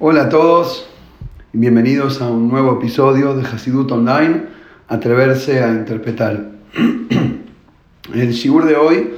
Hola 0.00 0.22
a 0.22 0.28
todos 0.28 0.88
y 1.52 1.58
bienvenidos 1.58 2.22
a 2.22 2.30
un 2.30 2.48
nuevo 2.48 2.74
episodio 2.78 3.34
de 3.34 3.42
Hasidut 3.44 3.90
Online, 3.90 4.42
Atreverse 4.86 5.60
a 5.64 5.70
Interpretar. 5.72 6.52
El 8.14 8.30
shiur 8.30 8.64
de 8.64 8.76
hoy 8.76 9.10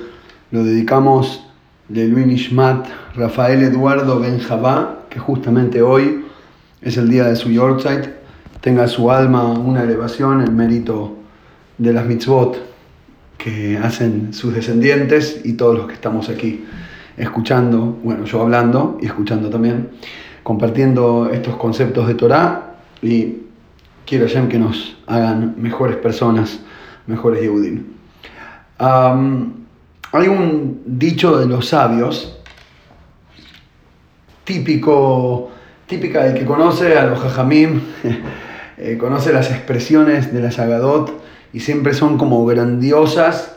lo 0.51 0.65
dedicamos 0.65 1.47
de 1.91 2.09
Luis 2.09 2.27
Nishmat 2.27 2.89
Rafael 3.15 3.63
Eduardo 3.63 4.21
Benjabá, 4.21 5.01
que 5.11 5.19
justamente 5.19 5.83
hoy 5.83 6.25
es 6.81 6.97
el 6.97 7.11
día 7.11 7.25
de 7.25 7.37
su 7.37 7.51
Yorkshire, 7.51 8.15
tenga 8.63 8.89
su 8.89 9.11
alma 9.11 9.53
una 9.53 9.83
elevación 9.83 10.41
en 10.41 10.57
mérito 10.57 11.15
de 11.77 11.93
las 11.93 12.07
mitzvot 12.07 12.57
que 13.37 13.77
hacen 13.77 14.33
sus 14.33 14.55
descendientes 14.55 15.43
y 15.45 15.53
todos 15.53 15.77
los 15.77 15.89
que 15.89 15.93
estamos 15.93 16.31
aquí 16.31 16.65
escuchando, 17.19 17.99
bueno, 18.03 18.25
yo 18.25 18.41
hablando 18.41 18.97
y 19.03 19.05
escuchando 19.05 19.51
también 19.51 19.91
compartiendo 20.51 21.31
estos 21.33 21.55
conceptos 21.55 22.09
de 22.09 22.15
Torah 22.15 22.75
y 23.01 23.37
quiero 24.05 24.27
Hashem 24.27 24.49
que 24.49 24.59
nos 24.59 24.97
hagan 25.07 25.55
mejores 25.59 25.95
personas, 25.95 26.59
mejores 27.07 27.41
Yehudim. 27.41 27.85
hay 28.81 30.27
un 30.27 30.83
dicho 30.87 31.39
de 31.39 31.47
los 31.47 31.69
sabios, 31.69 32.37
típico, 34.43 35.53
típica 35.87 36.25
del 36.25 36.35
que 36.35 36.45
conoce 36.45 36.99
a 36.99 37.07
los 37.07 37.21
Jajamim, 37.21 37.83
eh, 38.77 38.99
conoce 38.99 39.33
las 39.33 39.53
expresiones 39.53 40.35
de 40.35 40.43
la 40.43 40.51
Sagadot 40.51 41.13
y 41.53 41.61
siempre 41.61 41.95
son 41.95 42.19
como 42.19 42.45
grandiosas 42.45 43.55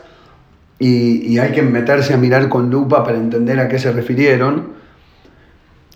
y, 0.78 1.26
y 1.26 1.40
hay 1.40 1.50
que 1.50 1.62
meterse 1.62 2.14
a 2.14 2.18
mirar 2.18 2.48
con 2.48 2.70
lupa 2.70 3.02
para 3.02 3.18
entender 3.18 3.58
a 3.58 3.66
qué 3.66 3.80
se 3.80 3.90
refirieron. 3.90 4.83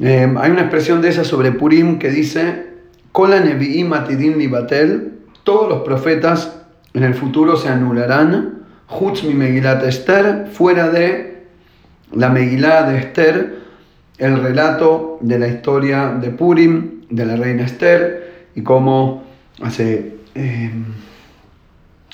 Em, 0.00 0.38
hay 0.38 0.50
una 0.50 0.62
expresión 0.62 1.02
de 1.02 1.08
esa 1.08 1.24
sobre 1.24 1.52
Purim 1.52 1.98
que 1.98 2.10
dice, 2.10 2.66
todos 5.44 5.68
los 5.68 5.82
profetas 5.82 6.60
en 6.94 7.02
el 7.02 7.14
futuro 7.14 7.56
se 7.56 7.68
anularán, 7.68 8.62
Hutz 8.88 9.24
mi 9.24 9.34
Megilat 9.34 9.84
Esther, 9.84 10.48
fuera 10.52 10.88
de 10.88 11.46
la 12.12 12.28
Megilá 12.30 12.84
de 12.84 12.98
Esther, 12.98 13.58
el 14.18 14.42
relato 14.42 15.18
de 15.20 15.38
la 15.38 15.48
historia 15.48 16.08
de 16.08 16.30
Purim, 16.30 17.02
de 17.10 17.26
la 17.26 17.36
reina 17.36 17.64
Esther, 17.64 18.46
y 18.54 18.62
cómo 18.62 19.24
hace 19.62 20.14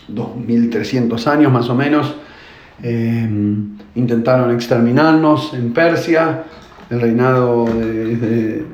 2300 0.09 1.27
em, 1.27 1.33
años 1.33 1.53
más 1.53 1.69
o 1.69 1.75
menos 1.75 2.15
em, 2.83 3.77
intentaron 3.95 4.55
exterminarnos 4.55 5.55
en 5.55 5.73
Persia, 5.73 6.45
el 6.91 7.01
reinado 7.01 7.67
de, 7.67 8.65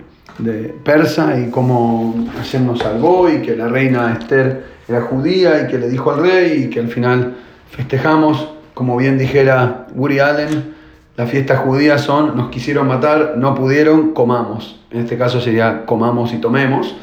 Persa 0.85 1.39
y 1.39 1.51
cómo 1.51 2.27
Hashem 2.37 2.67
nos 2.67 2.79
salvó 2.79 3.29
y 3.29 3.43
que 3.43 3.55
la 3.55 3.69
reina 3.69 4.17
Esther 4.19 4.65
era 4.89 5.03
judía 5.03 5.63
y 5.63 5.67
que 5.67 5.77
le 5.79 5.91
dijo 5.91 6.11
al 6.13 6.23
rey 6.23 6.65
y 6.65 6.71
que 6.71 6.81
al 6.81 6.89
final 6.89 7.37
festejamos, 7.71 8.49
como 8.73 8.97
bien 8.97 9.19
dijera 9.19 9.87
Woody 9.95 10.19
Allen, 10.19 10.75
las 11.17 11.29
fiestas 11.29 11.59
judías 11.59 12.01
son, 12.01 12.35
nos 12.39 12.49
quisieron 12.49 12.89
matar, 12.89 13.35
no 13.37 13.55
pudieron, 13.55 14.15
comamos. 14.15 14.81
En 14.91 15.01
este 15.01 15.19
caso 15.19 15.39
sería 15.39 15.85
comamos 15.85 16.33
y 16.33 16.39
tomemos. 16.39 16.97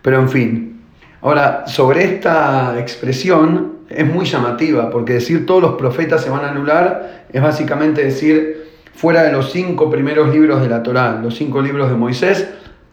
Pero 0.00 0.20
en 0.20 0.28
fin. 0.28 0.80
Ahora, 1.20 1.64
sobre 1.66 2.04
esta 2.04 2.78
expresión 2.78 3.78
es 3.88 4.06
muy 4.06 4.24
llamativa, 4.24 4.90
porque 4.90 5.14
decir 5.14 5.44
todos 5.46 5.62
los 5.62 5.72
profetas 5.72 6.22
se 6.22 6.30
van 6.30 6.44
a 6.44 6.50
anular 6.50 7.24
es 7.32 7.42
básicamente 7.42 8.04
decir 8.04 8.68
fuera 8.98 9.22
de 9.22 9.30
los 9.30 9.52
cinco 9.52 9.88
primeros 9.88 10.34
libros 10.34 10.60
de 10.60 10.68
la 10.68 10.82
Torá, 10.82 11.20
los 11.22 11.36
cinco 11.36 11.62
libros 11.62 11.88
de 11.88 11.94
Moisés, 11.94 12.48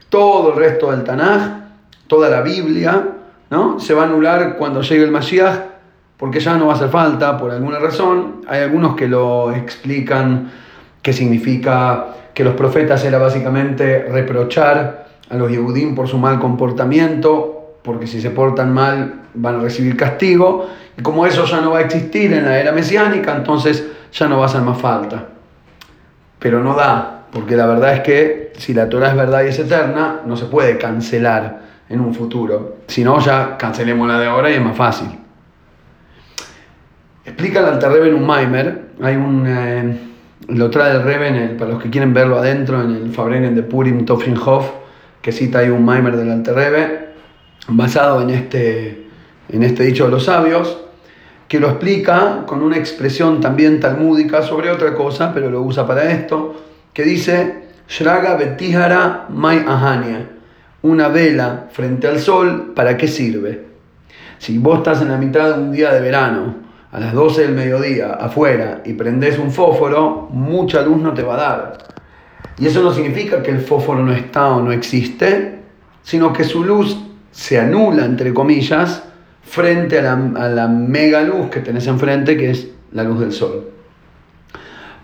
todo 0.07 0.53
el 0.53 0.55
resto 0.55 0.91
del 0.91 1.03
Tanaj, 1.03 1.63
toda 2.05 2.29
la 2.29 2.41
Biblia, 2.41 3.07
¿no? 3.49 3.79
se 3.79 3.95
va 3.95 4.03
a 4.03 4.05
anular 4.05 4.55
cuando 4.55 4.83
llegue 4.83 5.03
el 5.03 5.09
Mashiach, 5.09 5.61
porque 6.15 6.39
ya 6.39 6.57
no 6.57 6.67
va 6.67 6.73
a 6.73 6.75
hacer 6.75 6.89
falta 6.89 7.35
por 7.39 7.49
alguna 7.49 7.79
razón. 7.79 8.43
Hay 8.47 8.61
algunos 8.61 8.95
que 8.95 9.07
lo 9.07 9.51
explican 9.51 10.51
que 11.01 11.11
significa 11.11 12.05
que 12.35 12.43
los 12.43 12.53
profetas 12.53 13.03
era 13.03 13.17
básicamente 13.17 14.03
reprochar 14.03 15.07
a 15.27 15.35
los 15.35 15.49
Yehudim 15.49 15.95
por 15.95 16.07
su 16.07 16.19
mal 16.19 16.37
comportamiento, 16.37 17.77
porque 17.81 18.05
si 18.05 18.21
se 18.21 18.29
portan 18.29 18.71
mal 18.71 19.21
van 19.33 19.55
a 19.55 19.59
recibir 19.59 19.97
castigo, 19.97 20.67
y 20.95 21.01
como 21.01 21.25
eso 21.25 21.45
ya 21.45 21.61
no 21.61 21.71
va 21.71 21.79
a 21.79 21.81
existir 21.81 22.31
en 22.31 22.45
la 22.45 22.59
era 22.59 22.71
mesiánica, 22.71 23.35
entonces 23.35 23.83
ya 24.13 24.27
no 24.27 24.37
va 24.37 24.43
a 24.43 24.45
hacer 24.45 24.61
más 24.61 24.77
falta 24.77 25.29
pero 26.45 26.63
no 26.63 26.75
da, 26.75 27.25
porque 27.31 27.55
la 27.55 27.65
verdad 27.65 27.95
es 27.95 28.01
que 28.01 28.53
si 28.59 28.75
la 28.75 28.87
Torah 28.87 29.09
es 29.09 29.15
verdad 29.15 29.43
y 29.43 29.47
es 29.47 29.57
eterna, 29.57 30.21
no 30.27 30.37
se 30.37 30.45
puede 30.45 30.77
cancelar 30.77 31.59
en 31.89 31.99
un 31.99 32.13
futuro. 32.13 32.75
Si 32.85 33.03
no, 33.03 33.19
ya 33.19 33.57
cancelemos 33.57 34.07
la 34.07 34.19
de 34.19 34.27
ahora 34.27 34.51
y 34.51 34.53
es 34.53 34.61
más 34.61 34.77
fácil. 34.77 35.07
Explica 37.25 37.61
el 37.61 37.65
Alter 37.65 38.05
en 38.05 38.13
un 38.13 38.27
Maimer, 38.27 38.89
hay 39.01 39.15
un, 39.15 39.43
eh, 39.47 39.97
lo 40.49 40.69
trae 40.69 40.91
el 40.91 41.01
Reben, 41.01 41.57
para 41.57 41.71
los 41.71 41.81
que 41.81 41.89
quieren 41.89 42.13
verlo 42.13 42.37
adentro, 42.37 42.79
en 42.79 42.91
el 42.91 43.09
Fabrenen 43.09 43.55
de 43.55 43.63
Purim 43.63 44.05
Tofrinhof, 44.05 44.69
que 45.23 45.31
cita 45.31 45.57
ahí 45.57 45.71
un 45.71 45.83
Maimer 45.83 46.15
del 46.15 46.29
Alter 46.29 47.15
basado 47.69 48.21
en 48.21 48.29
este, 48.29 49.07
en 49.49 49.63
este 49.63 49.81
dicho 49.81 50.05
de 50.05 50.11
los 50.11 50.25
sabios, 50.25 50.84
que 51.47 51.59
lo 51.59 51.69
explica 51.69 52.43
con 52.45 52.61
una 52.61 52.77
expresión 52.77 53.39
también 53.39 53.79
talmúdica 53.79 54.41
sobre 54.41 54.71
otra 54.71 54.93
cosa, 54.95 55.33
pero 55.33 55.49
lo 55.49 55.61
usa 55.61 55.85
para 55.85 56.11
esto, 56.11 56.55
que 56.93 57.03
dice, 57.03 57.65
Shraga 57.87 58.35
betihara 58.35 59.27
mai 59.29 59.63
ahania, 59.67 60.29
una 60.81 61.07
vela 61.07 61.67
frente 61.71 62.07
al 62.07 62.19
sol, 62.19 62.73
¿para 62.75 62.97
qué 62.97 63.07
sirve? 63.07 63.65
Si 64.39 64.57
vos 64.57 64.79
estás 64.79 65.01
en 65.01 65.09
la 65.09 65.17
mitad 65.17 65.55
de 65.55 65.61
un 65.61 65.71
día 65.71 65.93
de 65.93 66.01
verano, 66.01 66.65
a 66.91 66.99
las 66.99 67.13
12 67.13 67.41
del 67.41 67.51
mediodía, 67.53 68.13
afuera, 68.13 68.81
y 68.85 68.93
prendés 68.93 69.37
un 69.37 69.51
fósforo, 69.51 70.29
mucha 70.31 70.81
luz 70.81 70.97
no 70.97 71.13
te 71.13 71.23
va 71.23 71.33
a 71.33 71.37
dar. 71.37 71.77
Y 72.57 72.67
eso 72.67 72.81
no 72.81 72.93
significa 72.93 73.43
que 73.43 73.51
el 73.51 73.59
fósforo 73.59 74.01
no 74.03 74.13
está 74.13 74.47
o 74.47 74.61
no 74.61 74.71
existe, 74.71 75.59
sino 76.03 76.31
que 76.31 76.43
su 76.43 76.63
luz 76.63 76.97
se 77.31 77.59
anula, 77.59 78.05
entre 78.05 78.33
comillas, 78.33 79.03
frente 79.45 79.99
a 79.99 80.17
la, 80.49 80.67
mega 80.67 81.21
luz 81.21 81.49
que 81.49 81.61
tenés 81.61 81.87
enfrente, 81.87 82.35
que 82.35 82.51
es 82.51 82.67
la 82.91 83.03
luz 83.03 83.19
del 83.19 83.31
sol. 83.31 83.69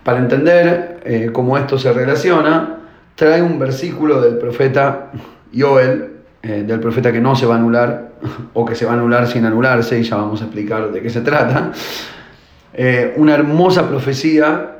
Para 0.04 0.18
entender 0.18 1.00
eh, 1.04 1.30
cómo 1.32 1.56
esto 1.56 1.78
se 1.78 1.92
relaciona, 1.92 2.80
trae 3.14 3.40
un 3.40 3.58
versículo 3.58 4.20
del 4.20 4.36
profeta 4.38 5.10
Joel, 5.56 6.10
eh, 6.42 6.64
del 6.66 6.80
profeta 6.80 7.12
que 7.12 7.20
no 7.20 7.36
se 7.36 7.46
va 7.46 7.54
a 7.54 7.58
anular, 7.58 8.12
o 8.52 8.64
que 8.64 8.74
se 8.74 8.84
va 8.84 8.92
a 8.92 8.94
anular 8.94 9.26
sin 9.28 9.44
anularse, 9.44 9.98
y 9.98 10.02
ya 10.02 10.16
vamos 10.16 10.42
a 10.42 10.44
explicar 10.44 10.90
de 10.90 11.00
qué 11.00 11.08
se 11.08 11.20
trata. 11.20 11.72
Eh, 12.74 13.14
una 13.16 13.34
hermosa 13.34 13.88
profecía, 13.88 14.78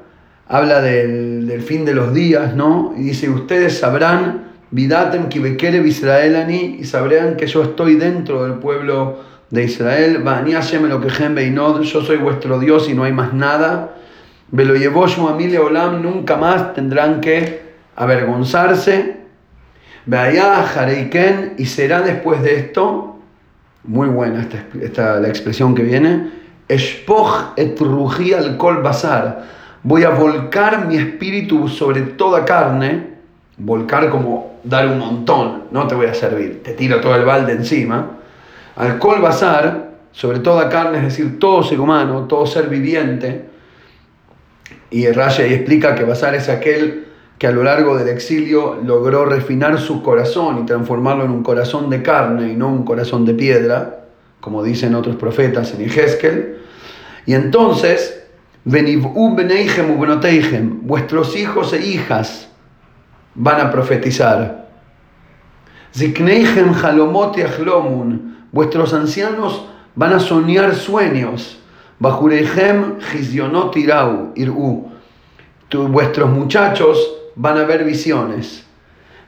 habla 0.48 0.82
del, 0.82 1.46
del, 1.46 1.62
fin 1.62 1.84
de 1.84 1.94
los 1.94 2.12
días, 2.12 2.54
¿no? 2.56 2.94
Y 2.96 3.02
dice, 3.04 3.30
ustedes 3.30 3.78
sabrán, 3.78 4.50
vidatem 4.70 5.28
kibekere 5.28 5.78
Israelani, 5.78 6.78
y 6.80 6.84
sabrán 6.84 7.36
que 7.36 7.46
yo 7.46 7.62
estoy 7.62 7.94
dentro 7.94 8.44
del 8.44 8.54
pueblo 8.54 9.31
de 9.52 9.64
Israel, 9.64 10.24
lo 10.24 11.82
yo 11.82 12.00
soy 12.00 12.16
vuestro 12.16 12.58
Dios 12.58 12.88
y 12.88 12.94
no 12.94 13.04
hay 13.04 13.12
más 13.12 13.34
nada. 13.34 13.96
Velo 14.50 14.74
llevó 14.74 15.06
Shumamile 15.06 15.58
Olam, 15.58 16.02
nunca 16.02 16.36
más 16.36 16.72
tendrán 16.72 17.20
que 17.20 17.60
avergonzarse. 17.94 19.16
Veaya 20.06 20.62
Jareiken, 20.62 21.54
y 21.58 21.66
será 21.66 22.00
después 22.00 22.42
de 22.42 22.56
esto, 22.56 23.18
muy 23.84 24.08
buena 24.08 24.40
esta, 24.40 24.64
esta, 24.80 25.20
la 25.20 25.28
expresión 25.28 25.74
que 25.74 25.82
viene, 25.82 26.30
Espoch 26.66 27.52
et 27.56 27.78
al 27.78 28.56
kol 28.56 28.82
basar, 28.82 29.44
voy 29.82 30.04
a 30.04 30.10
volcar 30.10 30.86
mi 30.86 30.96
espíritu 30.96 31.68
sobre 31.68 32.00
toda 32.00 32.46
carne, 32.46 33.08
volcar 33.58 34.08
como 34.08 34.60
dar 34.64 34.88
un 34.88 34.98
montón, 34.98 35.64
no 35.70 35.86
te 35.86 35.94
voy 35.94 36.06
a 36.06 36.14
servir, 36.14 36.62
te 36.62 36.72
tiro 36.72 37.02
todo 37.02 37.14
el 37.14 37.26
balde 37.26 37.52
encima 37.52 38.21
Alcohol 38.76 39.20
basar, 39.20 39.92
sobre 40.12 40.40
toda 40.40 40.68
carne, 40.68 40.98
es 40.98 41.04
decir, 41.04 41.38
todo 41.38 41.62
ser 41.62 41.80
humano, 41.80 42.26
todo 42.26 42.46
ser 42.46 42.68
viviente. 42.68 43.46
Y 44.90 45.06
Raya 45.10 45.46
explica 45.46 45.94
que 45.94 46.04
basar 46.04 46.34
es 46.34 46.48
aquel 46.48 47.06
que 47.38 47.46
a 47.46 47.50
lo 47.50 47.64
largo 47.64 47.96
del 47.96 48.08
exilio 48.08 48.78
logró 48.84 49.24
refinar 49.24 49.80
su 49.80 50.02
corazón 50.02 50.60
y 50.62 50.66
transformarlo 50.66 51.24
en 51.24 51.30
un 51.30 51.42
corazón 51.42 51.90
de 51.90 52.02
carne 52.02 52.52
y 52.52 52.56
no 52.56 52.68
un 52.68 52.84
corazón 52.84 53.24
de 53.24 53.34
piedra, 53.34 54.04
como 54.40 54.62
dicen 54.62 54.94
otros 54.94 55.16
profetas 55.16 55.74
en 55.74 55.82
Ezequiel. 55.82 56.58
Y 57.26 57.34
entonces, 57.34 58.22
vuestros 60.82 61.36
hijos 61.36 61.72
e 61.72 61.84
hijas 61.84 62.48
van 63.34 63.60
a 63.60 63.70
profetizar. 63.70 64.68
Halomot 66.82 67.36
Vuestros 68.52 68.92
ancianos 68.92 69.64
van 69.94 70.12
a 70.12 70.20
soñar 70.20 70.74
sueños. 70.74 71.58
Bajurejem 71.98 73.00
gisionot 73.00 73.76
irau, 73.76 74.32
irú. 74.34 74.90
Vuestros 75.72 76.30
muchachos 76.30 76.98
van 77.34 77.58
a 77.58 77.64
ver 77.64 77.84
visiones. 77.84 78.64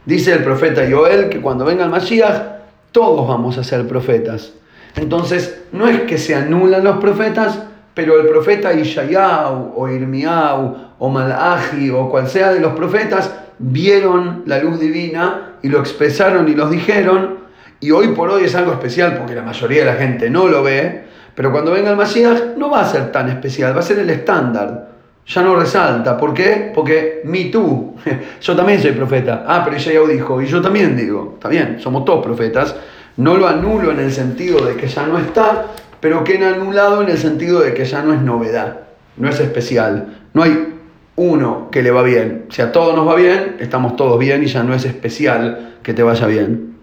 Dice 0.05 0.35
el 0.35 0.45
profeta 0.45 0.83
Joel 0.91 1.31
que 1.31 1.41
cuando 1.41 1.65
venga 1.65 1.85
el 1.85 1.91
Mashiach, 1.91 2.55
todos 2.93 3.27
vamos 3.27 3.57
a 3.57 3.65
ser 3.65 3.89
profetas. 3.89 4.53
Entonces, 4.97 5.63
no 5.73 5.89
es 5.89 6.03
que 6.03 6.19
se 6.19 6.35
anulan 6.35 6.85
los 6.85 6.99
profetas, 6.99 7.59
pero 7.95 8.21
el 8.21 8.27
profeta 8.27 8.73
Ishayahu 8.73 9.73
o 9.75 9.89
Irmiau 9.89 10.77
o 10.99 11.09
Malachi 11.09 11.91
o 11.91 12.11
cual 12.11 12.29
sea 12.29 12.53
de 12.53 12.61
los 12.61 12.75
profetas 12.75 13.33
vieron 13.59 14.43
la 14.47 14.59
luz 14.59 14.79
divina 14.79 15.55
y 15.63 15.69
lo 15.69 15.79
expresaron 15.79 16.49
y 16.49 16.55
los 16.55 16.71
dijeron. 16.71 17.44
Y 17.85 17.91
hoy 17.91 18.09
por 18.09 18.31
hoy 18.31 18.45
es 18.45 18.55
algo 18.55 18.73
especial 18.73 19.15
porque 19.19 19.35
la 19.35 19.43
mayoría 19.43 19.81
de 19.81 19.85
la 19.85 19.97
gente 19.97 20.31
no 20.31 20.49
lo 20.49 20.63
ve. 20.63 21.03
Pero 21.35 21.53
cuando 21.53 21.71
venga 21.71 21.91
el 21.91 21.99
Mashiach 21.99 22.57
no 22.57 22.71
va 22.71 22.81
a 22.81 22.89
ser 22.89 23.13
tan 23.13 23.29
especial, 23.29 23.77
va 23.77 23.81
a 23.81 23.83
ser 23.83 23.99
el 23.99 24.09
estándar. 24.09 24.89
Ya 25.27 25.43
no 25.43 25.55
resalta. 25.55 26.17
¿Por 26.17 26.33
qué? 26.33 26.73
Porque 26.75 27.21
mi 27.25 27.51
tú. 27.51 27.95
Yo 28.41 28.57
también 28.57 28.81
soy 28.81 28.93
profeta. 28.93 29.45
Ah, 29.47 29.61
pero 29.63 29.77
Ishayahu 29.77 30.07
dijo. 30.07 30.41
Y 30.41 30.47
yo 30.47 30.63
también 30.63 30.97
digo. 30.97 31.33
Está 31.35 31.51
bien, 31.51 31.79
somos 31.79 32.07
todos 32.07 32.25
profetas. 32.25 32.75
No 33.19 33.37
lo 33.37 33.47
anulo 33.47 33.91
en 33.91 34.01
el 34.01 34.11
sentido 34.11 34.65
de 34.65 34.77
que 34.77 34.87
ya 34.87 35.07
no 35.07 35.19
está, 35.19 35.67
pero 36.01 36.25
que 36.25 36.37
en 36.37 36.45
anulado 36.45 37.03
en 37.03 37.11
el 37.11 37.19
sentido 37.19 37.61
de 37.61 37.75
que 37.75 37.85
ya 37.85 38.01
no 38.01 38.15
es 38.15 38.23
novedad, 38.23 38.79
no 39.19 39.29
es 39.29 39.39
especial. 39.41 40.21
No 40.33 40.43
hay 40.43 40.73
uno 41.17 41.69
que 41.71 41.83
le 41.83 41.91
va 41.91 42.03
bien. 42.03 42.47
Si 42.49 42.63
a 42.63 42.73
todos 42.73 42.97
nos 42.97 43.07
va 43.07 43.15
bien, 43.15 43.57
estamos 43.59 43.95
todos 43.97 44.19
bien 44.19 44.43
y 44.43 44.47
ya 44.47 44.63
no 44.63 44.73
es 44.73 44.87
especial 44.87 45.75
que 45.83 45.93
te 45.93 46.03
vaya 46.03 46.27
bien. 46.27 46.74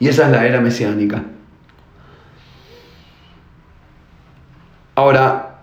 Y 0.00 0.08
esa 0.08 0.26
es 0.26 0.32
la 0.32 0.46
era 0.46 0.60
mesiánica. 0.60 1.22
Ahora, 4.96 5.60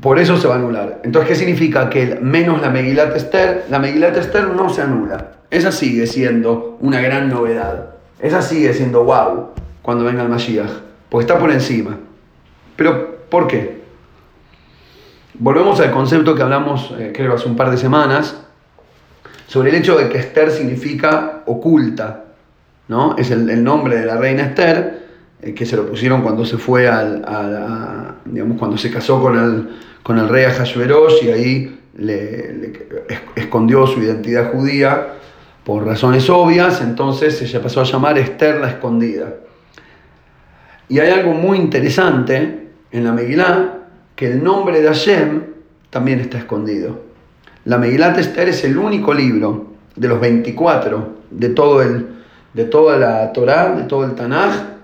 por 0.00 0.18
eso 0.18 0.36
se 0.36 0.48
va 0.48 0.54
a 0.54 0.58
anular. 0.58 1.00
Entonces, 1.04 1.28
¿qué 1.28 1.36
significa? 1.36 1.88
Que 1.88 2.18
menos 2.20 2.60
la 2.60 2.70
Megilat 2.70 3.14
Esther, 3.16 3.66
la 3.70 3.78
Megilat 3.78 4.16
Esther 4.16 4.48
no 4.48 4.68
se 4.68 4.82
anula. 4.82 5.32
Esa 5.50 5.70
sigue 5.70 6.06
siendo 6.06 6.76
una 6.80 7.00
gran 7.00 7.28
novedad. 7.28 7.90
Esa 8.18 8.42
sigue 8.42 8.74
siendo 8.74 9.04
wow 9.04 9.50
cuando 9.82 10.04
venga 10.04 10.22
el 10.22 10.28
Mashiach, 10.28 10.70
porque 11.08 11.26
está 11.26 11.38
por 11.38 11.50
encima. 11.50 11.98
Pero, 12.76 13.18
¿por 13.28 13.46
qué? 13.46 13.82
Volvemos 15.34 15.78
al 15.80 15.90
concepto 15.90 16.34
que 16.34 16.42
hablamos, 16.42 16.94
eh, 16.98 17.12
creo, 17.14 17.34
hace 17.34 17.48
un 17.48 17.56
par 17.56 17.70
de 17.70 17.76
semanas, 17.76 18.40
sobre 19.46 19.70
el 19.70 19.76
hecho 19.76 19.96
de 19.96 20.08
que 20.08 20.18
Esther 20.18 20.50
significa 20.50 21.42
oculta, 21.46 22.23
¿no? 22.88 23.16
Es 23.16 23.30
el, 23.30 23.62
nombre 23.62 23.96
de 23.98 24.06
la 24.06 24.16
reina 24.16 24.44
Esther, 24.44 25.04
eh, 25.42 25.54
que 25.54 25.66
se 25.66 25.76
lo 25.76 25.86
pusieron 25.88 26.22
cuando 26.22 26.44
se 26.44 26.58
fue 26.58 26.88
al, 26.88 27.24
a, 27.26 28.16
digamos, 28.24 28.58
cuando 28.58 28.76
se 28.76 28.90
casó 28.90 29.20
con 29.20 29.38
el, 29.38 29.68
con 30.02 30.18
el 30.18 30.28
rey 30.28 30.44
Ahasverosh 30.44 31.24
y 31.24 31.30
ahí 31.30 31.80
le 31.96 32.72
escondió 33.36 33.86
su 33.86 34.00
identidad 34.00 34.52
judía 34.52 35.14
por 35.64 35.86
razones 35.86 36.28
obvias, 36.28 36.82
entonces 36.82 37.40
ella 37.40 37.62
pasó 37.62 37.80
a 37.80 37.84
llamar 37.84 38.18
Esther 38.18 38.60
la 38.60 38.68
escondida. 38.68 39.34
Y 40.88 40.98
hay 40.98 41.10
algo 41.10 41.32
muy 41.32 41.56
interesante 41.56 42.68
en 42.90 43.04
la 43.04 43.12
Megilá, 43.12 43.78
que 44.14 44.30
el 44.30 44.44
nombre 44.44 44.80
de 44.82 44.88
Hashem 44.88 45.42
también 45.88 46.20
está 46.20 46.38
escondido. 46.38 47.00
La 47.64 47.78
Megilá 47.78 48.14
Esther 48.18 48.50
es 48.50 48.62
el 48.64 48.76
único 48.76 49.14
libro 49.14 49.68
de 49.96 50.08
los 50.08 50.20
24 50.20 51.14
de, 51.30 51.48
todo 51.48 51.82
el, 51.82 52.08
de 52.54 52.64
toda 52.64 52.96
la 52.96 53.32
Torá, 53.32 53.74
de 53.74 53.82
todo 53.82 54.04
el 54.04 54.14
Tanaj, 54.14 54.74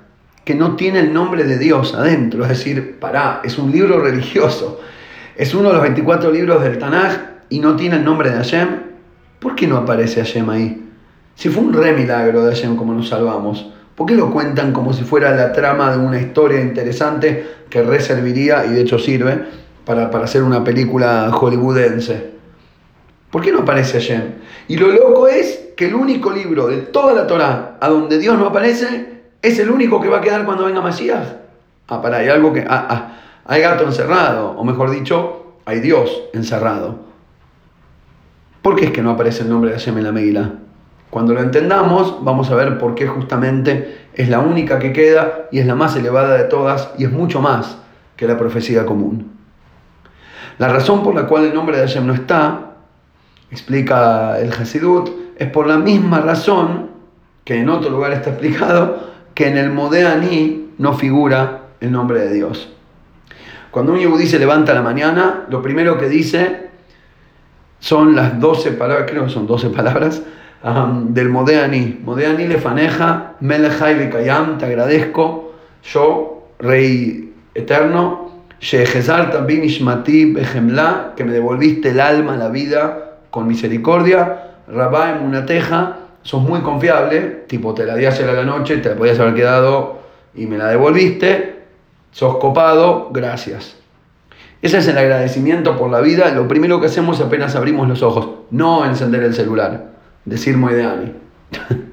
que 0.45 0.55
no 0.55 0.77
tiene 0.77 1.01
el 1.01 1.13
nombre 1.13 1.45
de 1.45 1.59
Dios 1.59 1.95
adentro. 1.95 2.43
Es 2.43 2.51
decir, 2.51 2.99
pará, 2.99 3.41
es 3.45 3.57
un 3.59 3.71
libro 3.71 4.01
religioso. 4.01 4.81
Es 5.37 5.55
uno 5.55 5.69
de 5.69 5.75
los 5.75 5.83
24 5.83 6.31
libros 6.33 6.63
del 6.63 6.79
Tanaj 6.79 7.17
y 7.49 7.61
no 7.61 7.77
tiene 7.77 7.97
el 7.97 8.05
nombre 8.05 8.31
de 8.31 8.37
Hashem. 8.37 8.69
¿Por 9.39 9.55
qué 9.55 9.67
no 9.67 9.77
aparece 9.77 10.21
Hashem 10.21 10.51
ahí? 10.51 10.91
Si 11.35 11.49
fue 11.49 11.63
un 11.63 11.73
re 11.73 11.93
milagro 11.93 12.45
de 12.45 12.55
Hashem 12.55 12.77
como 12.77 12.93
nos 12.93 13.09
salvamos, 13.09 13.73
¿por 13.95 14.07
qué 14.07 14.15
lo 14.15 14.31
cuentan 14.31 14.73
como 14.73 14.93
si 14.93 15.05
fuera 15.05 15.35
la 15.35 15.53
trama 15.53 15.93
de 15.93 15.99
una 15.99 16.21
historia 16.21 16.61
interesante 16.61 17.47
que 17.71 17.83
reserviría, 17.83 18.67
y 18.67 18.71
de 18.71 18.81
hecho 18.83 18.99
sirve, 18.99 19.45
para, 19.87 20.11
para 20.11 20.25
hacer 20.25 20.43
una 20.43 20.65
película 20.65 21.31
hollywoodense? 21.33 22.31
¿Por 23.31 23.41
qué 23.43 23.53
no 23.53 23.61
aparece 23.61 24.01
Hashem? 24.01 24.23
Y 24.71 24.77
lo 24.77 24.87
loco 24.87 25.27
es 25.27 25.73
que 25.77 25.89
el 25.89 25.97
único 25.97 26.31
libro 26.31 26.69
de 26.69 26.77
toda 26.77 27.13
la 27.13 27.27
Torah 27.27 27.77
a 27.81 27.89
donde 27.89 28.21
Dios 28.21 28.39
no 28.39 28.47
aparece 28.47 29.23
es 29.43 29.59
el 29.59 29.69
único 29.69 30.01
que 30.01 30.09
va 30.09 30.19
a 30.19 30.21
quedar 30.21 30.45
cuando 30.45 30.65
venga 30.65 30.81
Masías. 30.81 31.35
Ah, 31.89 32.01
para, 32.01 32.19
hay 32.19 32.29
algo 32.29 32.53
que. 32.53 32.61
Ah, 32.61 32.87
ah, 32.89 33.17
hay 33.47 33.63
gato 33.63 33.83
encerrado, 33.83 34.53
o 34.53 34.63
mejor 34.63 34.93
dicho, 34.93 35.57
hay 35.65 35.81
Dios 35.81 36.23
encerrado. 36.35 37.01
¿Por 38.63 38.77
qué 38.77 38.85
es 38.85 38.91
que 38.93 39.03
no 39.03 39.11
aparece 39.11 39.43
el 39.43 39.49
nombre 39.49 39.73
de 39.73 39.77
Hashem 39.77 39.99
en 39.99 40.05
la 40.05 40.13
Megillah? 40.13 40.53
Cuando 41.11 41.35
lo 41.35 41.41
entendamos, 41.41 42.23
vamos 42.23 42.49
a 42.53 42.55
ver 42.55 42.79
por 42.79 42.95
qué 42.95 43.09
justamente 43.09 44.07
es 44.15 44.29
la 44.29 44.39
única 44.39 44.79
que 44.79 44.93
queda 44.93 45.49
y 45.51 45.59
es 45.59 45.67
la 45.67 45.75
más 45.75 45.97
elevada 45.97 46.37
de 46.37 46.45
todas 46.45 46.93
y 46.97 47.07
es 47.07 47.11
mucho 47.11 47.41
más 47.41 47.79
que 48.15 48.29
la 48.29 48.39
profecía 48.39 48.87
común. 48.87 49.33
La 50.59 50.69
razón 50.69 51.03
por 51.03 51.17
la 51.17 51.27
cual 51.27 51.47
el 51.47 51.55
nombre 51.55 51.77
de 51.77 51.89
Hashem 51.89 52.07
no 52.07 52.15
está, 52.15 52.70
explica 53.51 54.39
el 54.41 54.53
Hasidut, 54.53 55.11
es 55.37 55.49
por 55.51 55.67
la 55.67 55.79
misma 55.79 56.21
razón 56.21 56.91
que 57.45 57.59
en 57.59 57.69
otro 57.69 57.91
lugar 57.91 58.13
está 58.13 58.31
explicado 58.31 59.11
que 59.35 59.49
en 59.49 59.57
el 59.57 59.71
Modeani 59.71 60.71
no 60.79 60.95
figura 60.95 61.63
el 61.81 61.93
nombre 61.93 62.21
de 62.21 62.35
Dios. 62.35 62.73
Cuando 63.71 63.93
un 63.93 63.99
yehudí 63.99 64.27
se 64.27 64.39
levanta 64.39 64.73
a 64.73 64.75
la 64.75 64.83
mañana, 64.83 65.47
lo 65.49 65.63
primero 65.63 65.99
que 65.99 66.09
dice 66.09 66.71
son 67.79 68.15
las 68.15 68.39
12 68.39 68.73
palabras, 68.73 69.11
creo 69.11 69.25
que 69.25 69.31
son 69.31 69.47
12 69.47 69.71
palabras, 69.71 70.23
del 71.09 71.31
Modeani. 71.31 72.01
Modeani 72.05 72.47
le 72.47 72.59
faneja, 72.59 73.37
Melechai 73.41 73.97
Bekayam, 73.97 74.59
te 74.59 74.67
agradezco, 74.67 75.55
yo, 75.83 76.49
Rey 76.59 77.33
Eterno, 77.55 78.45
Shehezar 78.61 79.31
también 79.31 79.65
Ishmati 79.65 80.33
Behemla, 80.33 81.15
que 81.17 81.25
me 81.25 81.33
devolviste 81.33 81.91
el 81.91 82.01
alma, 82.01 82.37
la 82.37 82.49
vida, 82.51 83.10
con 83.31 83.47
misericordia, 83.47 84.47
Rabá 84.69 85.17
en 85.17 85.25
una 85.25 85.47
teja, 85.47 85.99
sos 86.23 86.43
muy 86.43 86.61
confiable, 86.61 87.45
tipo 87.49 87.75
te 87.75 87.85
la 87.85 87.97
di 87.97 88.07
ayer 88.07 88.29
a 88.29 88.35
la 88.35 88.45
noche, 88.45 88.77
te 88.77 88.91
la 88.91 88.95
podías 88.95 89.19
haber 89.19 89.35
quedado 89.35 90.01
y 90.35 90.47
me 90.47 90.59
la 90.59 90.69
devolviste, 90.69 91.65
sos 92.13 92.37
copado, 92.37 93.11
gracias. 93.13 93.77
Ese 94.63 94.79
es 94.79 94.89
el 94.89 94.99
agradecimiento 94.99 95.77
por 95.77 95.91
la 95.91 96.01
vida. 96.01 96.31
Lo 96.33 96.47
primero 96.47 96.81
que 96.81 96.87
hacemos 96.87 97.21
apenas 97.21 97.57
abrimos 97.57 97.89
los 97.89 98.03
ojos, 98.03 98.29
no 98.51 98.85
encender 98.85 99.23
el 99.23 99.35
celular, 99.35 99.93
decir 100.25 100.57
Moedeani. 100.57 101.13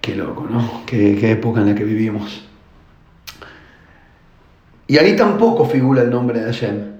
Qué 0.00 0.16
loco, 0.16 0.46
¿no? 0.48 0.82
Qué, 0.86 1.30
época 1.30 1.60
en 1.60 1.68
la 1.68 1.74
que 1.74 1.84
vivimos. 1.84 2.44
Y 4.86 4.98
ahí 4.98 5.16
tampoco 5.16 5.64
figura 5.64 6.02
el 6.02 6.10
nombre 6.10 6.40
de 6.40 6.46
Hashem. 6.46 6.93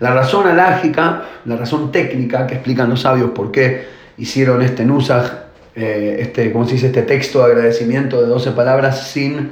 La 0.00 0.14
razón 0.14 0.46
alágica, 0.46 1.22
la 1.44 1.56
razón 1.56 1.92
técnica 1.92 2.46
que 2.46 2.54
explican 2.54 2.88
los 2.88 3.02
sabios 3.02 3.30
por 3.30 3.50
qué 3.50 3.86
hicieron 4.18 4.62
este 4.62 4.84
nusaj, 4.84 5.30
eh, 5.74 6.18
este, 6.20 6.52
¿cómo 6.52 6.66
se 6.66 6.74
dice? 6.74 6.86
este 6.86 7.02
texto 7.02 7.40
de 7.40 7.52
agradecimiento 7.52 8.20
de 8.20 8.28
12 8.28 8.52
palabras 8.52 9.08
sin 9.08 9.34
eh, 9.36 9.50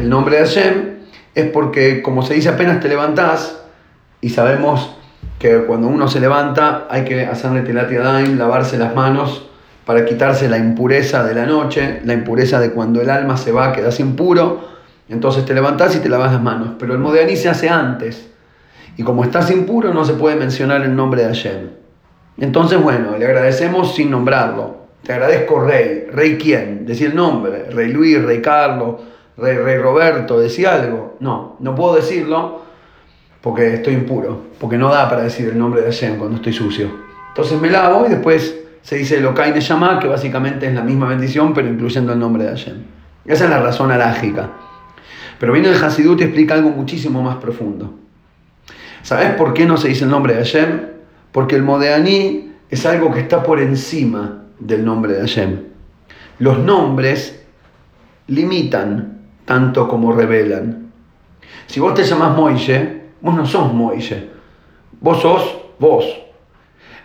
el 0.00 0.08
nombre 0.08 0.36
de 0.36 0.44
Hashem, 0.44 0.74
es 1.34 1.50
porque, 1.50 2.02
como 2.02 2.22
se 2.22 2.34
dice, 2.34 2.48
apenas 2.48 2.80
te 2.80 2.88
levantás, 2.88 3.58
y 4.20 4.30
sabemos 4.30 4.96
que 5.38 5.58
cuando 5.64 5.86
uno 5.86 6.08
se 6.08 6.20
levanta 6.20 6.86
hay 6.90 7.04
que 7.04 7.24
hacerle 7.26 7.62
telat 7.62 7.90
daim, 7.90 8.36
lavarse 8.38 8.76
las 8.76 8.94
manos 8.94 9.48
para 9.84 10.04
quitarse 10.04 10.48
la 10.48 10.58
impureza 10.58 11.24
de 11.24 11.34
la 11.34 11.46
noche, 11.46 12.00
la 12.04 12.12
impureza 12.12 12.60
de 12.60 12.72
cuando 12.72 13.00
el 13.00 13.08
alma 13.08 13.36
se 13.36 13.52
va, 13.52 13.72
quedas 13.72 14.00
impuro, 14.00 14.68
entonces 15.08 15.46
te 15.46 15.54
levantás 15.54 15.96
y 15.96 16.00
te 16.00 16.08
lavas 16.08 16.32
las 16.32 16.42
manos. 16.42 16.70
Pero 16.78 16.92
el 16.92 16.98
Modeaní 16.98 17.36
se 17.36 17.48
hace 17.48 17.70
antes, 17.70 18.28
y 18.98 19.04
como 19.04 19.22
estás 19.22 19.48
impuro 19.52 19.94
no 19.94 20.04
se 20.04 20.14
puede 20.14 20.34
mencionar 20.34 20.82
el 20.82 20.94
nombre 20.94 21.22
de 21.22 21.28
Hashem. 21.28 21.68
Entonces, 22.36 22.82
bueno, 22.82 23.16
le 23.16 23.26
agradecemos 23.26 23.94
sin 23.94 24.10
nombrarlo. 24.10 24.76
Te 25.04 25.12
agradezco, 25.12 25.60
Rey. 25.60 26.08
¿Rey 26.12 26.36
quién? 26.36 26.84
Decir 26.84 27.10
el 27.10 27.16
nombre. 27.16 27.70
Rey 27.70 27.92
Luis, 27.92 28.20
Rey 28.20 28.42
Carlos, 28.42 28.96
Rey, 29.36 29.78
Roberto, 29.78 30.40
decía 30.40 30.74
algo. 30.74 31.16
No, 31.20 31.56
no 31.60 31.76
puedo 31.76 31.94
decirlo 31.94 32.62
porque 33.40 33.74
estoy 33.74 33.94
impuro, 33.94 34.42
porque 34.58 34.76
no 34.76 34.88
da 34.88 35.08
para 35.08 35.22
decir 35.22 35.48
el 35.48 35.56
nombre 35.56 35.80
de 35.80 35.86
Hashem 35.86 36.18
cuando 36.18 36.36
estoy 36.36 36.52
sucio. 36.52 36.90
Entonces 37.28 37.60
me 37.60 37.70
lavo 37.70 38.04
y 38.04 38.08
después 38.08 38.58
se 38.82 38.96
dice 38.96 39.20
lo 39.20 39.32
Kaine 39.32 39.60
Shama, 39.60 40.00
que 40.00 40.08
básicamente 40.08 40.66
es 40.66 40.74
la 40.74 40.82
misma 40.82 41.08
bendición, 41.08 41.54
pero 41.54 41.68
incluyendo 41.68 42.12
el 42.12 42.18
nombre 42.18 42.42
de 42.42 42.50
Hashem. 42.50 42.82
Esa 43.24 43.44
es 43.44 43.50
la 43.50 43.60
razón 43.60 43.92
alágica. 43.92 44.50
Pero 45.38 45.52
viene 45.52 45.68
el 45.68 45.76
Hasidut 45.76 46.20
y 46.20 46.24
explica 46.24 46.54
algo 46.54 46.70
muchísimo 46.70 47.22
más 47.22 47.36
profundo. 47.36 48.07
¿Sabes 49.08 49.30
por 49.36 49.54
qué 49.54 49.64
no 49.64 49.78
se 49.78 49.88
dice 49.88 50.04
el 50.04 50.10
nombre 50.10 50.34
de 50.34 50.40
Hashem? 50.40 50.80
Porque 51.32 51.56
el 51.56 51.62
Modeaní 51.62 52.52
es 52.68 52.84
algo 52.84 53.10
que 53.10 53.20
está 53.20 53.42
por 53.42 53.58
encima 53.58 54.42
del 54.58 54.84
nombre 54.84 55.14
de 55.14 55.20
Hashem. 55.20 55.60
Los 56.40 56.58
nombres 56.58 57.42
limitan 58.26 59.22
tanto 59.46 59.88
como 59.88 60.12
revelan. 60.12 60.90
Si 61.68 61.80
vos 61.80 61.94
te 61.94 62.04
llamás 62.04 62.36
Moishe, 62.36 63.00
vos 63.22 63.34
no 63.34 63.46
sos 63.46 63.72
Moishe, 63.72 64.28
vos 65.00 65.22
sos 65.22 65.56
vos. 65.78 66.04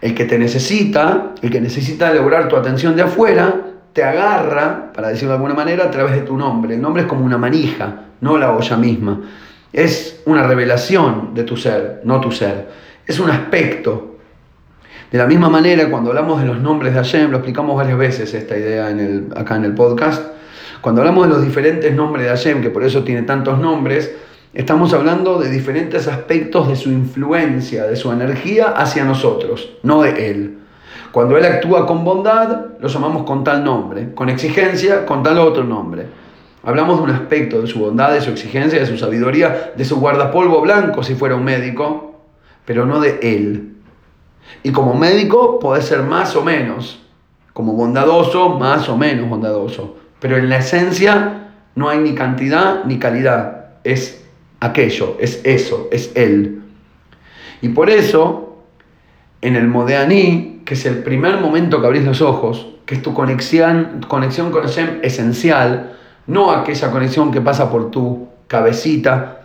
El 0.01 0.13
que 0.13 0.25
te 0.25 0.37
necesita, 0.37 1.35
el 1.41 1.49
que 1.49 1.61
necesita 1.61 2.13
lograr 2.13 2.49
tu 2.49 2.57
atención 2.57 2.97
de 2.97 3.03
afuera, 3.03 3.61
te 3.93 4.03
agarra, 4.03 4.91
para 4.91 5.07
decirlo 5.07 5.29
de 5.29 5.35
alguna 5.35 5.53
manera, 5.53 5.85
a 5.85 5.89
través 5.89 6.15
de 6.15 6.23
tu 6.23 6.35
nombre. 6.35 6.75
El 6.75 6.81
nombre 6.81 7.03
es 7.03 7.07
como 7.07 7.23
una 7.23 7.37
manija, 7.37 8.07
no 8.19 8.37
la 8.37 8.51
olla 8.51 8.75
misma. 8.75 9.21
Es 9.73 10.21
una 10.25 10.43
revelación 10.43 11.33
de 11.33 11.43
tu 11.43 11.57
ser, 11.57 12.01
no 12.03 12.21
tu 12.21 12.31
ser. 12.31 12.69
Es 13.07 13.19
un 13.19 13.31
aspecto. 13.31 14.17
De 15.11 15.17
la 15.17 15.25
misma 15.25 15.49
manera, 15.49 15.89
cuando 15.89 16.11
hablamos 16.11 16.39
de 16.39 16.47
los 16.47 16.59
nombres 16.59 16.93
de 16.93 16.99
Hashem, 16.99 17.31
lo 17.31 17.37
explicamos 17.37 17.75
varias 17.75 17.97
veces 17.97 18.33
esta 18.33 18.55
idea 18.55 18.89
en 18.91 18.99
el, 18.99 19.27
acá 19.35 19.55
en 19.55 19.65
el 19.65 19.73
podcast, 19.73 20.23
cuando 20.81 21.01
hablamos 21.01 21.27
de 21.27 21.33
los 21.33 21.43
diferentes 21.43 21.93
nombres 21.95 22.25
de 22.25 22.29
Hashem, 22.29 22.61
que 22.61 22.69
por 22.69 22.83
eso 22.83 23.03
tiene 23.03 23.23
tantos 23.23 23.57
nombres, 23.57 24.13
estamos 24.53 24.93
hablando 24.93 25.39
de 25.39 25.49
diferentes 25.49 26.07
aspectos 26.07 26.67
de 26.67 26.75
su 26.75 26.89
influencia, 26.89 27.85
de 27.85 27.95
su 27.95 28.11
energía 28.11 28.73
hacia 28.75 29.05
nosotros, 29.05 29.71
no 29.81 30.01
de 30.01 30.29
Él. 30.29 30.57
Cuando 31.11 31.37
Él 31.37 31.45
actúa 31.45 31.85
con 31.85 32.03
bondad, 32.03 32.65
lo 32.79 32.87
llamamos 32.87 33.23
con 33.23 33.43
tal 33.43 33.63
nombre, 33.63 34.13
con 34.13 34.29
exigencia, 34.29 35.05
con 35.05 35.23
tal 35.23 35.37
otro 35.39 35.63
nombre. 35.63 36.05
Hablamos 36.63 36.97
de 36.97 37.03
un 37.03 37.09
aspecto 37.09 37.61
de 37.61 37.67
su 37.67 37.79
bondad, 37.79 38.13
de 38.13 38.21
su 38.21 38.31
exigencia, 38.31 38.79
de 38.79 38.85
su 38.85 38.97
sabiduría, 38.97 39.73
de 39.75 39.83
su 39.83 39.99
guardapolvo 39.99 40.61
blanco 40.61 41.03
si 41.03 41.13
fuera 41.13 41.35
un 41.35 41.43
médico, 41.43 42.21
pero 42.65 42.85
no 42.85 43.01
de 43.01 43.19
Él. 43.21 43.73
Y 44.63 44.71
como 44.71 44.93
médico 44.93 45.59
puede 45.59 45.81
ser 45.81 46.03
más 46.03 46.35
o 46.37 46.43
menos, 46.43 47.01
como 47.51 47.73
bondadoso, 47.73 48.57
más 48.57 48.87
o 48.87 48.97
menos 48.97 49.27
bondadoso. 49.27 49.97
Pero 50.19 50.37
en 50.37 50.49
la 50.49 50.59
esencia 50.59 51.49
no 51.75 51.89
hay 51.89 51.99
ni 51.99 52.15
cantidad 52.15 52.85
ni 52.85 52.97
calidad. 52.97 53.65
Es 53.83 54.23
aquello, 54.61 55.17
es 55.19 55.41
eso, 55.43 55.89
es 55.91 56.13
Él. 56.15 56.61
Y 57.61 57.69
por 57.69 57.89
eso, 57.89 58.63
en 59.41 59.57
el 59.57 59.67
Modeaní, 59.67 60.61
que 60.63 60.75
es 60.75 60.85
el 60.85 61.03
primer 61.03 61.41
momento 61.41 61.81
que 61.81 61.87
abrís 61.87 62.05
los 62.05 62.21
ojos, 62.21 62.67
que 62.85 62.95
es 62.95 63.01
tu 63.01 63.13
conexión, 63.13 64.05
conexión 64.07 64.51
con 64.51 64.63
Hashem 64.63 64.99
esencial, 65.01 65.97
no 66.27 66.51
aquella 66.51 66.91
conexión 66.91 67.31
que 67.31 67.41
pasa 67.41 67.69
por 67.69 67.91
tu 67.91 68.27
cabecita, 68.47 69.39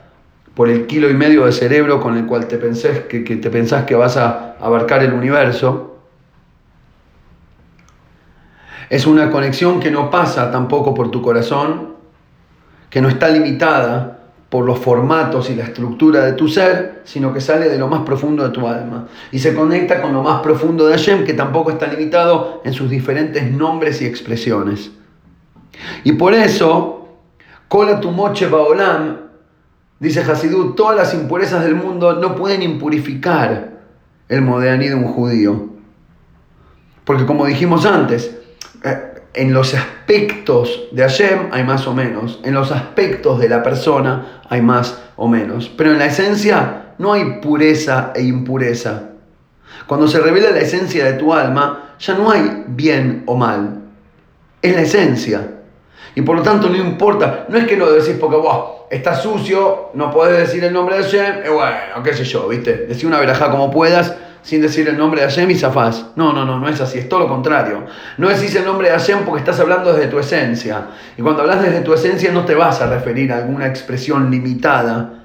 por 0.54 0.68
el 0.68 0.86
kilo 0.86 1.08
y 1.08 1.14
medio 1.14 1.46
de 1.46 1.52
cerebro 1.52 2.00
con 2.00 2.16
el 2.16 2.26
cual 2.26 2.46
te, 2.46 2.58
pensés 2.58 3.00
que, 3.00 3.22
que 3.22 3.36
te 3.36 3.50
pensás 3.50 3.84
que 3.84 3.94
vas 3.94 4.16
a 4.16 4.56
abarcar 4.60 5.02
el 5.02 5.12
universo. 5.12 5.98
Es 8.90 9.06
una 9.06 9.30
conexión 9.30 9.80
que 9.80 9.90
no 9.90 10.10
pasa 10.10 10.50
tampoco 10.50 10.94
por 10.94 11.10
tu 11.10 11.22
corazón, 11.22 11.94
que 12.90 13.00
no 13.00 13.08
está 13.08 13.28
limitada 13.28 14.18
por 14.48 14.64
los 14.64 14.78
formatos 14.78 15.50
y 15.50 15.54
la 15.54 15.64
estructura 15.64 16.24
de 16.24 16.32
tu 16.32 16.48
ser, 16.48 17.02
sino 17.04 17.34
que 17.34 17.40
sale 17.40 17.68
de 17.68 17.78
lo 17.78 17.86
más 17.86 18.00
profundo 18.00 18.42
de 18.42 18.50
tu 18.50 18.66
alma. 18.66 19.06
Y 19.30 19.40
se 19.40 19.54
conecta 19.54 20.00
con 20.00 20.14
lo 20.14 20.22
más 20.22 20.40
profundo 20.40 20.86
de 20.86 20.94
Hashem, 20.94 21.24
que 21.24 21.34
tampoco 21.34 21.70
está 21.70 21.86
limitado 21.86 22.62
en 22.64 22.72
sus 22.72 22.88
diferentes 22.88 23.50
nombres 23.52 24.00
y 24.00 24.06
expresiones. 24.06 24.90
Y 26.04 26.12
por 26.12 26.34
eso, 26.34 27.08
Kola 27.68 28.00
tu 28.00 28.10
moche 28.10 28.46
baolam, 28.46 29.16
dice 30.00 30.20
Hasidut, 30.20 30.74
todas 30.74 30.96
las 30.96 31.14
impurezas 31.14 31.64
del 31.64 31.74
mundo 31.74 32.14
no 32.14 32.34
pueden 32.34 32.62
impurificar 32.62 33.78
el 34.28 34.42
modeaní 34.42 34.88
de 34.88 34.94
un 34.94 35.04
judío. 35.04 35.68
Porque 37.04 37.26
como 37.26 37.46
dijimos 37.46 37.86
antes, 37.86 38.36
eh, 38.84 39.22
en 39.34 39.52
los 39.52 39.74
aspectos 39.74 40.88
de 40.92 41.02
Hashem 41.02 41.48
hay 41.52 41.64
más 41.64 41.86
o 41.86 41.94
menos, 41.94 42.40
en 42.44 42.54
los 42.54 42.70
aspectos 42.72 43.38
de 43.38 43.48
la 43.48 43.62
persona 43.62 44.42
hay 44.48 44.62
más 44.62 45.00
o 45.16 45.28
menos, 45.28 45.68
pero 45.68 45.92
en 45.92 45.98
la 45.98 46.06
esencia 46.06 46.94
no 46.98 47.12
hay 47.12 47.40
pureza 47.40 48.12
e 48.14 48.22
impureza. 48.22 49.10
Cuando 49.86 50.08
se 50.08 50.20
revela 50.20 50.50
la 50.50 50.60
esencia 50.60 51.04
de 51.04 51.14
tu 51.14 51.32
alma, 51.32 51.94
ya 51.98 52.14
no 52.14 52.30
hay 52.30 52.64
bien 52.68 53.22
o 53.26 53.36
mal, 53.36 53.82
es 54.60 54.74
la 54.74 54.82
esencia. 54.82 55.57
Y 56.18 56.22
por 56.22 56.36
lo 56.36 56.42
tanto 56.42 56.68
no 56.68 56.76
importa, 56.76 57.46
no 57.48 57.56
es 57.58 57.64
que 57.64 57.76
lo 57.76 57.92
decís 57.92 58.16
porque 58.18 58.38
vos 58.38 58.86
está 58.90 59.14
sucio, 59.14 59.90
no 59.94 60.10
podés 60.10 60.36
decir 60.36 60.64
el 60.64 60.72
nombre 60.72 60.96
de 60.96 61.04
Hashem, 61.04 61.46
y 61.46 61.48
bueno, 61.48 62.02
qué 62.02 62.12
sé 62.12 62.24
yo, 62.24 62.48
¿viste? 62.48 62.86
Decir 62.88 63.06
una 63.06 63.20
verajá 63.20 63.52
como 63.52 63.70
puedas, 63.70 64.16
sin 64.42 64.60
decir 64.60 64.88
el 64.88 64.98
nombre 64.98 65.20
de 65.20 65.28
Hashem 65.28 65.48
y 65.48 65.54
zafás. 65.54 66.06
No, 66.16 66.32
no, 66.32 66.44
no, 66.44 66.58
no 66.58 66.68
es 66.68 66.80
así, 66.80 66.98
es 66.98 67.08
todo 67.08 67.20
lo 67.20 67.28
contrario. 67.28 67.84
No 68.16 68.30
decís 68.30 68.52
el 68.56 68.64
nombre 68.64 68.88
de 68.88 68.94
Hashem 68.94 69.20
porque 69.24 69.38
estás 69.38 69.60
hablando 69.60 69.92
desde 69.92 70.08
tu 70.08 70.18
esencia. 70.18 70.88
Y 71.16 71.22
cuando 71.22 71.42
hablas 71.42 71.62
desde 71.62 71.82
tu 71.82 71.94
esencia 71.94 72.32
no 72.32 72.44
te 72.44 72.56
vas 72.56 72.80
a 72.80 72.88
referir 72.88 73.32
a 73.32 73.36
alguna 73.36 73.68
expresión 73.68 74.28
limitada. 74.28 75.22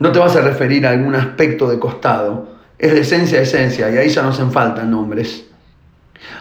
No 0.00 0.10
te 0.10 0.18
vas 0.18 0.34
a 0.34 0.40
referir 0.40 0.84
a 0.84 0.90
algún 0.90 1.14
aspecto 1.14 1.68
de 1.68 1.78
costado. 1.78 2.56
Es 2.76 2.92
de 2.92 3.02
esencia 3.02 3.38
a 3.38 3.42
esencia 3.42 3.88
y 3.88 3.98
ahí 3.98 4.08
ya 4.08 4.22
no 4.22 4.30
hacen 4.30 4.50
falta 4.50 4.82
nombres. 4.82 5.46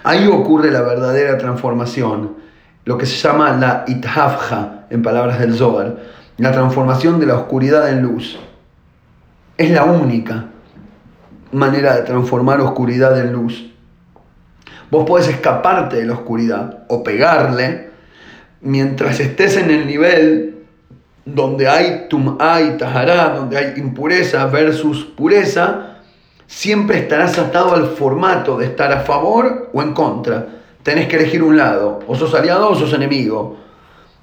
Ahí 0.03 0.25
ocurre 0.25 0.71
la 0.71 0.81
verdadera 0.81 1.37
transformación, 1.37 2.44
lo 2.85 2.97
que 2.97 3.05
se 3.05 3.17
llama 3.17 3.51
la 3.53 3.83
ithavja, 3.87 4.85
en 4.89 5.01
palabras 5.01 5.39
del 5.39 5.55
Zohar, 5.55 5.97
la 6.37 6.51
transformación 6.51 7.19
de 7.19 7.25
la 7.25 7.35
oscuridad 7.35 7.89
en 7.89 8.01
luz. 8.01 8.37
Es 9.57 9.71
la 9.71 9.83
única 9.85 10.45
manera 11.51 11.95
de 11.95 12.03
transformar 12.03 12.61
oscuridad 12.61 13.19
en 13.19 13.33
luz. 13.33 13.71
Vos 14.91 15.05
podés 15.05 15.27
escaparte 15.27 15.97
de 15.97 16.05
la 16.05 16.13
oscuridad 16.13 16.83
o 16.87 17.03
pegarle 17.03 17.89
mientras 18.61 19.19
estés 19.19 19.57
en 19.57 19.71
el 19.71 19.87
nivel 19.87 20.55
donde 21.25 21.67
hay 21.67 22.05
tum'a 22.07 22.61
y 22.61 22.77
donde 22.77 23.57
hay 23.57 23.73
impureza 23.77 24.45
versus 24.45 25.05
pureza, 25.05 25.97
siempre 26.45 26.99
estarás 26.99 27.39
atado 27.39 27.73
al 27.73 27.87
formato 27.87 28.57
de 28.57 28.65
estar 28.65 28.91
a 28.91 28.99
favor 28.99 29.69
o 29.73 29.81
en 29.81 29.93
contra. 29.93 30.47
Tenés 30.85 31.07
que 31.07 31.15
elegir 31.15 31.41
un 31.41 31.57
lado, 31.57 32.01
o 32.07 32.13
sos 32.13 32.35
aliado 32.35 32.69
o 32.69 32.75
sos 32.75 32.93
enemigo. 32.93 33.57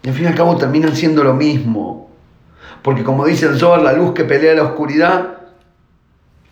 Y 0.01 0.09
al 0.11 0.15
fin 0.15 0.27
y 0.27 0.29
al 0.29 0.37
cabo 0.37 0.57
terminan 0.57 0.95
siendo 0.95 1.25
lo 1.25 1.35
mismo. 1.35 2.09
Porque 2.83 3.03
como 3.03 3.27
dice 3.27 3.47
el 3.47 3.59
Zohar, 3.59 3.83
la 3.83 3.93
luz 3.93 4.13
que 4.13 4.23
pelea 4.23 4.55
la 4.55 4.63
oscuridad 4.63 5.39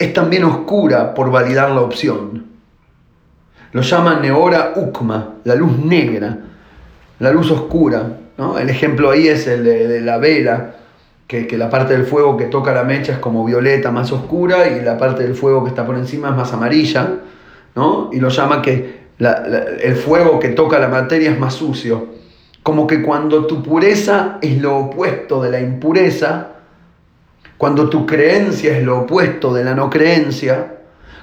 es 0.00 0.12
también 0.12 0.42
oscura 0.42 1.14
por 1.14 1.30
validar 1.30 1.70
la 1.70 1.82
opción. 1.82 2.44
Lo 3.70 3.82
llaman 3.82 4.20
Neora 4.20 4.72
Ukma, 4.74 5.34
la 5.44 5.54
luz 5.54 5.78
negra, 5.78 6.38
la 7.20 7.30
luz 7.30 7.52
oscura. 7.52 8.18
¿no? 8.36 8.58
El 8.58 8.68
ejemplo 8.68 9.12
ahí 9.12 9.28
es 9.28 9.46
el 9.46 9.62
de, 9.62 10.00
la 10.00 10.18
vela, 10.18 10.74
que, 11.28 11.46
la 11.56 11.70
parte 11.70 11.92
del 11.92 12.04
fuego 12.04 12.36
que 12.36 12.46
toca 12.46 12.72
la 12.72 12.82
mecha 12.82 13.12
es 13.12 13.18
como 13.18 13.44
violeta, 13.44 13.92
más 13.92 14.10
oscura, 14.10 14.66
y 14.66 14.82
la 14.82 14.98
parte 14.98 15.22
del 15.22 15.36
fuego 15.36 15.62
que 15.62 15.68
está 15.68 15.86
por 15.86 15.94
encima 15.94 16.30
es 16.30 16.34
más 16.34 16.52
amarilla. 16.52 17.10
¿no? 17.76 18.10
Y 18.12 18.18
lo 18.18 18.28
llama 18.28 18.60
que 18.60 18.99
el 19.20 19.96
fuego 19.96 20.40
que 20.40 20.48
toca 20.48 20.78
la 20.78 20.88
materia 20.88 21.30
es 21.30 21.38
más 21.38 21.54
sucio. 21.54 22.08
Como 22.62 22.86
que 22.86 23.02
cuando 23.02 23.46
tu 23.46 23.62
pureza 23.62 24.38
es 24.40 24.60
lo 24.60 24.78
opuesto 24.78 25.42
de 25.42 25.50
la 25.50 25.60
impureza, 25.60 26.48
cuando 27.58 27.90
tu 27.90 28.06
creencia 28.06 28.76
es 28.76 28.84
lo 28.84 29.00
opuesto 29.00 29.52
de 29.52 29.64
la 29.64 29.74
no 29.74 29.90
creencia, 29.90 30.78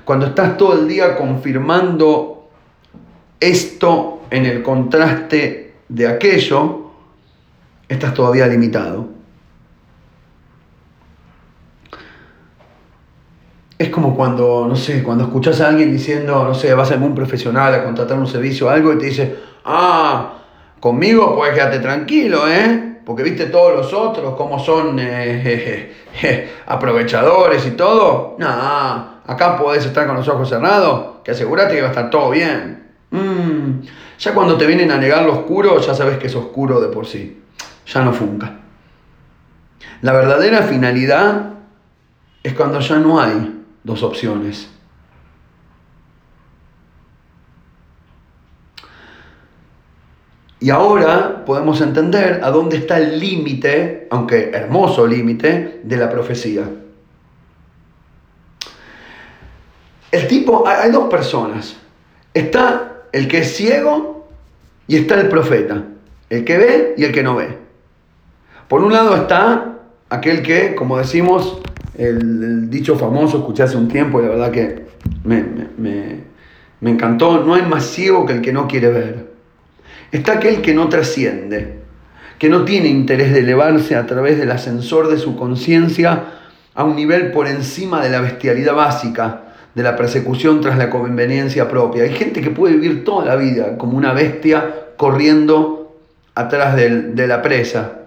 cuando 0.06 0.28
estás 0.28 0.58
todo 0.58 0.80
el 0.80 0.88
día 0.88 1.16
confirmando 1.16 2.50
esto 3.40 4.22
en 4.30 4.46
el 4.46 4.62
contraste 4.62 5.74
de 5.90 6.08
aquello, 6.08 6.92
estás 7.88 8.14
todavía 8.14 8.48
limitado. 8.48 9.17
Es 13.78 13.90
como 13.90 14.16
cuando, 14.16 14.66
no 14.68 14.76
sé, 14.76 15.04
cuando 15.04 15.26
escuchas 15.26 15.62
a 15.62 15.70
alguien 15.70 15.92
diciendo, 15.92 16.44
no 16.44 16.54
sé, 16.54 16.74
vas 16.74 16.92
a 16.92 16.96
un 16.96 17.14
profesional 17.14 17.74
a 17.76 17.84
contratar 17.84 18.18
un 18.18 18.28
servicio 18.28 18.68
o 18.68 18.70
algo 18.70 18.94
y 18.94 18.98
te 18.98 19.06
dice, 19.06 19.36
ah, 19.66 20.34
conmigo 20.80 21.36
puedes 21.36 21.54
quedarte 21.54 21.80
tranquilo, 21.80 22.48
¿eh? 22.48 22.88
porque 23.08 23.24
viste 23.24 23.46
todos 23.46 23.74
los 23.74 23.94
otros 23.94 24.36
cómo 24.36 24.60
son 24.60 24.98
eh, 25.00 25.94
aprovechadores 26.68 27.66
y 27.66 27.72
todo. 27.72 28.36
Nah, 28.38 29.22
acá 29.26 29.58
podés 29.58 29.86
estar 29.86 30.06
con 30.06 30.18
los 30.18 30.28
ojos 30.28 30.50
cerrados, 30.50 31.20
que 31.24 31.32
asegúrate 31.32 31.74
que 31.74 31.82
va 31.82 31.88
a 31.88 31.92
estar 31.92 32.10
todo 32.10 32.32
bien. 32.32 32.86
Mm, 33.12 33.80
ya 34.20 34.34
cuando 34.34 34.58
te 34.58 34.66
vienen 34.66 34.92
a 34.92 34.98
negar 34.98 35.24
lo 35.24 35.34
oscuro, 35.40 35.80
ya 35.80 35.96
sabes 35.96 36.18
que 36.18 36.28
es 36.28 36.36
oscuro 36.36 36.82
de 36.82 36.90
por 36.90 37.08
sí. 37.08 37.42
Ya 37.86 38.04
no 38.04 38.12
funca. 38.12 38.58
La 40.02 40.12
verdadera 40.12 40.64
finalidad 40.64 41.54
es 42.44 42.54
cuando 42.56 42.82
ya 42.82 42.98
no 42.98 43.22
hay 43.22 43.57
dos 43.88 44.04
opciones. 44.04 44.70
Y 50.60 50.70
ahora 50.70 51.46
podemos 51.46 51.80
entender 51.82 52.42
a 52.44 52.52
dónde 52.52 52.78
está 52.78 52.98
el 52.98 53.20
límite, 53.20 54.08
aunque 54.12 54.50
hermoso 54.52 55.08
límite, 55.08 55.82
de 55.84 55.98
la 55.98 56.10
profecía. 56.10 56.70
El 60.12 60.28
tipo, 60.28 60.68
hay 60.68 60.92
dos 60.92 61.10
personas. 61.10 61.78
Está 62.34 63.04
el 63.14 63.28
que 63.28 63.40
es 63.40 63.56
ciego 63.56 64.28
y 64.88 64.98
está 64.98 65.22
el 65.22 65.30
profeta. 65.30 65.84
El 66.30 66.44
que 66.44 66.58
ve 66.58 66.96
y 66.98 67.06
el 67.06 67.14
que 67.14 67.24
no 67.24 67.36
ve. 67.36 67.58
Por 68.68 68.84
un 68.84 68.92
lado 68.92 69.16
está 69.16 69.78
aquel 70.10 70.42
que, 70.42 70.76
como 70.76 70.98
decimos, 70.98 71.62
el, 71.98 72.70
dicho 72.70 72.98
famoso, 72.98 73.38
escuché 73.38 73.64
hace 73.64 73.78
un 73.78 73.88
tiempo 73.88 74.20
y 74.20 74.24
la 74.24 74.30
verdad 74.30 74.52
que 74.52 74.86
me, 75.24 75.44
me 76.80 76.92
encantó, 76.92 77.44
no 77.44 77.56
hay 77.56 77.64
más 77.64 77.86
ciego 77.86 78.26
que 78.26 78.34
el 78.34 78.42
que 78.42 78.54
no 78.54 78.68
quiere 78.68 78.90
ver. 78.90 79.28
Está 80.12 80.34
aquel 80.34 80.62
que 80.62 80.74
no 80.74 80.88
trasciende, 80.90 81.80
que 82.38 82.50
no 82.50 82.64
tiene 82.64 82.88
interés 82.88 83.34
de 83.34 83.40
elevarse 83.40 83.96
a 83.96 84.06
través 84.06 84.38
del 84.38 84.52
ascensor 84.52 85.10
de 85.10 85.18
su 85.18 85.36
conciencia 85.36 86.24
a 86.76 86.84
un 86.84 86.96
nivel 86.96 87.32
por 87.32 87.48
encima 87.48 88.02
de 88.04 88.10
la 88.10 88.22
bestialidad 88.22 88.76
básica, 88.76 89.44
de 89.74 89.84
la 89.84 89.96
persecución 89.96 90.62
tras 90.62 90.78
la 90.78 90.90
conveniencia 90.90 91.68
propia. 91.68 92.04
Hay 92.04 92.14
gente 92.14 92.42
que 92.42 92.52
puede 92.52 92.76
vivir 92.76 93.04
toda 93.04 93.26
la 93.26 93.36
vida 93.36 93.78
como 93.78 93.98
una 93.98 94.14
bestia 94.14 94.88
corriendo 94.96 95.96
atrás 96.36 96.76
de 96.76 97.28
la 97.28 97.42
presa, 97.42 98.00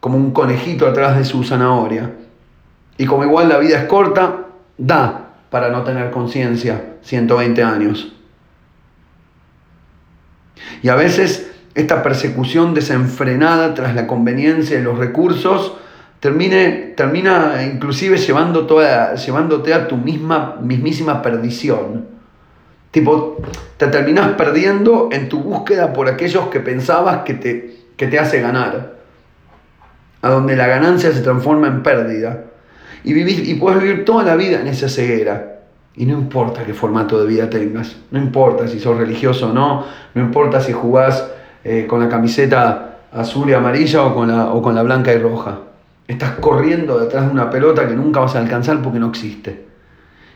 como 0.00 0.16
un 0.16 0.32
conejito 0.32 0.86
atrás 0.86 1.16
de 1.16 1.24
su 1.24 1.42
zanahoria. 1.42 2.10
Y 2.98 3.06
como 3.06 3.24
igual 3.24 3.48
la 3.48 3.58
vida 3.58 3.78
es 3.78 3.84
corta, 3.84 4.46
da 4.78 5.30
para 5.50 5.70
no 5.70 5.82
tener 5.82 6.10
conciencia 6.10 6.96
120 7.02 7.62
años. 7.62 8.12
Y 10.82 10.88
a 10.88 10.94
veces 10.94 11.50
esta 11.74 12.02
persecución 12.02 12.74
desenfrenada 12.74 13.74
tras 13.74 13.94
la 13.94 14.06
conveniencia 14.06 14.78
y 14.78 14.82
los 14.82 14.98
recursos 14.98 15.74
termina 16.20 17.62
inclusive 17.64 18.16
llevando 18.16 18.66
toda, 18.66 19.14
llevándote 19.14 19.74
a 19.74 19.88
tu 19.88 19.96
misma, 19.96 20.56
mismísima 20.60 21.20
perdición. 21.20 22.06
Tipo, 22.92 23.38
te 23.78 23.86
terminas 23.86 24.32
perdiendo 24.34 25.08
en 25.10 25.28
tu 25.28 25.40
búsqueda 25.40 25.92
por 25.92 26.08
aquellos 26.08 26.48
que 26.48 26.60
pensabas 26.60 27.22
que 27.24 27.34
te, 27.34 27.76
que 27.96 28.06
te 28.06 28.18
hace 28.18 28.40
ganar. 28.40 28.92
A 30.20 30.28
donde 30.28 30.54
la 30.54 30.66
ganancia 30.66 31.10
se 31.10 31.22
transforma 31.22 31.66
en 31.66 31.82
pérdida. 31.82 32.44
Y, 33.04 33.12
vivís, 33.12 33.48
y 33.48 33.54
puedes 33.54 33.82
vivir 33.82 34.04
toda 34.04 34.24
la 34.24 34.36
vida 34.36 34.60
en 34.60 34.68
esa 34.68 34.88
ceguera. 34.88 35.60
Y 35.94 36.06
no 36.06 36.14
importa 36.14 36.64
qué 36.64 36.72
formato 36.72 37.20
de 37.20 37.26
vida 37.26 37.50
tengas, 37.50 37.96
no 38.10 38.18
importa 38.18 38.66
si 38.66 38.80
sos 38.80 38.96
religioso 38.96 39.50
o 39.50 39.52
no, 39.52 39.84
no 40.14 40.22
importa 40.22 40.60
si 40.60 40.72
jugás 40.72 41.30
eh, 41.64 41.86
con 41.86 42.00
la 42.00 42.08
camiseta 42.08 43.00
azul 43.12 43.50
y 43.50 43.52
amarilla 43.52 44.04
o 44.04 44.14
con, 44.14 44.28
la, 44.28 44.52
o 44.52 44.62
con 44.62 44.74
la 44.74 44.82
blanca 44.82 45.12
y 45.12 45.18
roja. 45.18 45.60
Estás 46.08 46.32
corriendo 46.40 46.98
detrás 46.98 47.26
de 47.26 47.32
una 47.32 47.50
pelota 47.50 47.86
que 47.86 47.94
nunca 47.94 48.20
vas 48.20 48.34
a 48.34 48.38
alcanzar 48.38 48.80
porque 48.82 48.98
no 48.98 49.08
existe. 49.08 49.66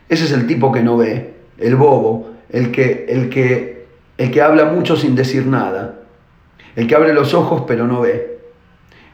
Ese 0.09 0.25
es 0.25 0.33
el 0.33 0.47
tipo 0.47 0.71
que 0.71 0.83
no 0.83 0.97
ve, 0.97 1.35
el 1.59 1.75
bobo, 1.75 2.31
el 2.51 2.71
que, 2.71 3.07
el 3.09 3.29
que, 3.29 3.87
el 4.19 4.31
que 4.31 4.43
habla 4.43 4.67
mucho 4.67 4.97
sin 4.97 5.15
decir 5.15 5.47
nada, 5.47 6.01
el 6.77 6.87
que 6.87 6.95
abre 6.95 7.13
los 7.13 7.35
ojos 7.35 7.65
pero 7.67 7.87
no 7.87 8.03
ve, 8.03 8.39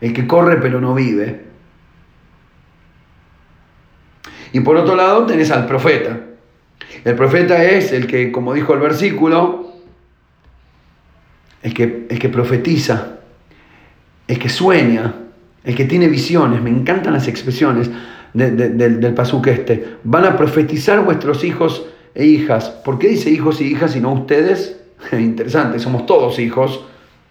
el 0.00 0.12
que 0.12 0.26
corre 0.26 0.56
pero 0.56 0.80
no 0.80 0.94
vive. 0.94 1.51
Y 4.52 4.60
por 4.60 4.76
otro 4.76 4.94
lado 4.94 5.26
tenés 5.26 5.50
al 5.50 5.66
profeta, 5.66 6.20
el 7.04 7.14
profeta 7.14 7.62
es 7.64 7.92
el 7.92 8.06
que, 8.06 8.30
como 8.30 8.54
dijo 8.54 8.74
el 8.74 8.80
versículo, 8.80 9.72
el 11.62 11.74
que, 11.74 12.06
que 12.06 12.28
profetiza, 12.28 13.18
el 14.28 14.38
que 14.38 14.48
sueña, 14.48 15.14
el 15.64 15.74
que 15.74 15.84
tiene 15.84 16.08
visiones. 16.08 16.62
Me 16.62 16.70
encantan 16.70 17.12
las 17.12 17.28
expresiones 17.28 17.90
del, 18.32 18.76
del 18.76 19.14
pasuk 19.14 19.46
este. 19.48 19.96
Van 20.04 20.24
a 20.24 20.36
profetizar 20.36 21.04
vuestros 21.04 21.44
hijos 21.44 21.86
e 22.14 22.26
hijas. 22.26 22.68
¿Por 22.68 22.98
qué 22.98 23.08
dice 23.08 23.30
hijos 23.30 23.60
y 23.60 23.64
hijas 23.64 23.96
y 23.96 24.00
no 24.00 24.12
ustedes? 24.12 24.80
Interesante, 25.12 25.78
somos 25.78 26.06
todos 26.06 26.38
hijos, 26.38 26.84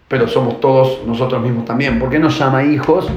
pero 0.07 0.27
somos 0.27 0.59
todos 0.59 1.05
nosotros 1.05 1.41
mismos 1.41 1.65
también. 1.65 1.99
¿Por 1.99 2.09
qué 2.09 2.19
nos 2.19 2.37
llama 2.37 2.63
hijos? 2.63 3.09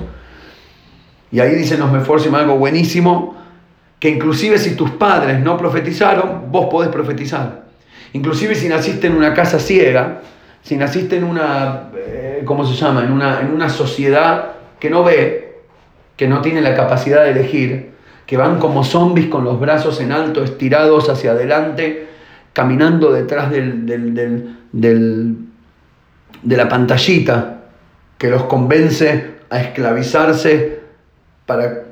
Y 1.33 1.41
ahí 1.41 1.55
dice 1.57 1.77
nos 1.77 1.91
me 1.91 1.99
algo 2.39 2.57
buenísimo 2.57 3.44
que 4.05 4.11
inclusive 4.11 4.59
si 4.59 4.77
tus 4.77 4.91
padres 4.91 5.41
no 5.41 5.57
profetizaron, 5.57 6.53
vos 6.53 6.67
podés 6.67 6.91
profetizar. 6.91 7.63
Inclusive 8.13 8.55
si 8.55 8.69
naciste 8.69 9.07
en 9.07 9.17
una 9.17 9.33
casa 9.33 9.59
ciega, 9.59 10.21
si 10.61 10.77
naciste 10.77 11.17
en 11.17 11.25
una, 11.25 11.85
eh, 11.97 12.43
¿cómo 12.45 12.67
se 12.67 12.75
llama? 12.75 13.03
En 13.03 13.11
una, 13.11 13.41
en 13.41 13.51
una 13.51 13.71
sociedad 13.71 14.57
que 14.79 14.91
no 14.91 15.05
ve, 15.05 15.63
que 16.19 16.29
no 16.29 16.43
tiene 16.43 16.61
la 16.61 16.75
capacidad 16.75 17.25
de 17.25 17.31
elegir, 17.31 17.93
que 18.27 18.37
van 18.37 18.59
como 18.59 18.85
zombies 18.85 19.29
con 19.29 19.43
los 19.43 19.59
brazos 19.59 19.99
en 20.03 20.13
alto, 20.13 20.45
estirados 20.45 21.09
hacia 21.09 21.31
adelante, 21.31 22.07
caminando 22.53 23.11
detrás 23.11 23.51
del, 23.51 23.87
de 26.43 26.57
la 26.59 26.69
pantallita 26.69 27.63
que 28.19 28.29
los 28.29 28.43
convence 28.43 29.37
a 29.49 29.63
esclavizarse 29.63 30.81
para 31.47 31.85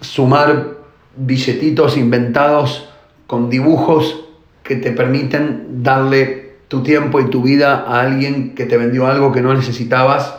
sumar 0.00 0.77
billetitos 1.18 1.96
inventados 1.96 2.88
con 3.26 3.50
dibujos 3.50 4.24
que 4.62 4.76
te 4.76 4.92
permiten 4.92 5.82
darle 5.82 6.56
tu 6.68 6.82
tiempo 6.82 7.20
y 7.20 7.30
tu 7.30 7.42
vida 7.42 7.84
a 7.86 8.00
alguien 8.00 8.54
que 8.54 8.66
te 8.66 8.76
vendió 8.76 9.06
algo 9.06 9.32
que 9.32 9.40
no 9.40 9.54
necesitabas, 9.54 10.34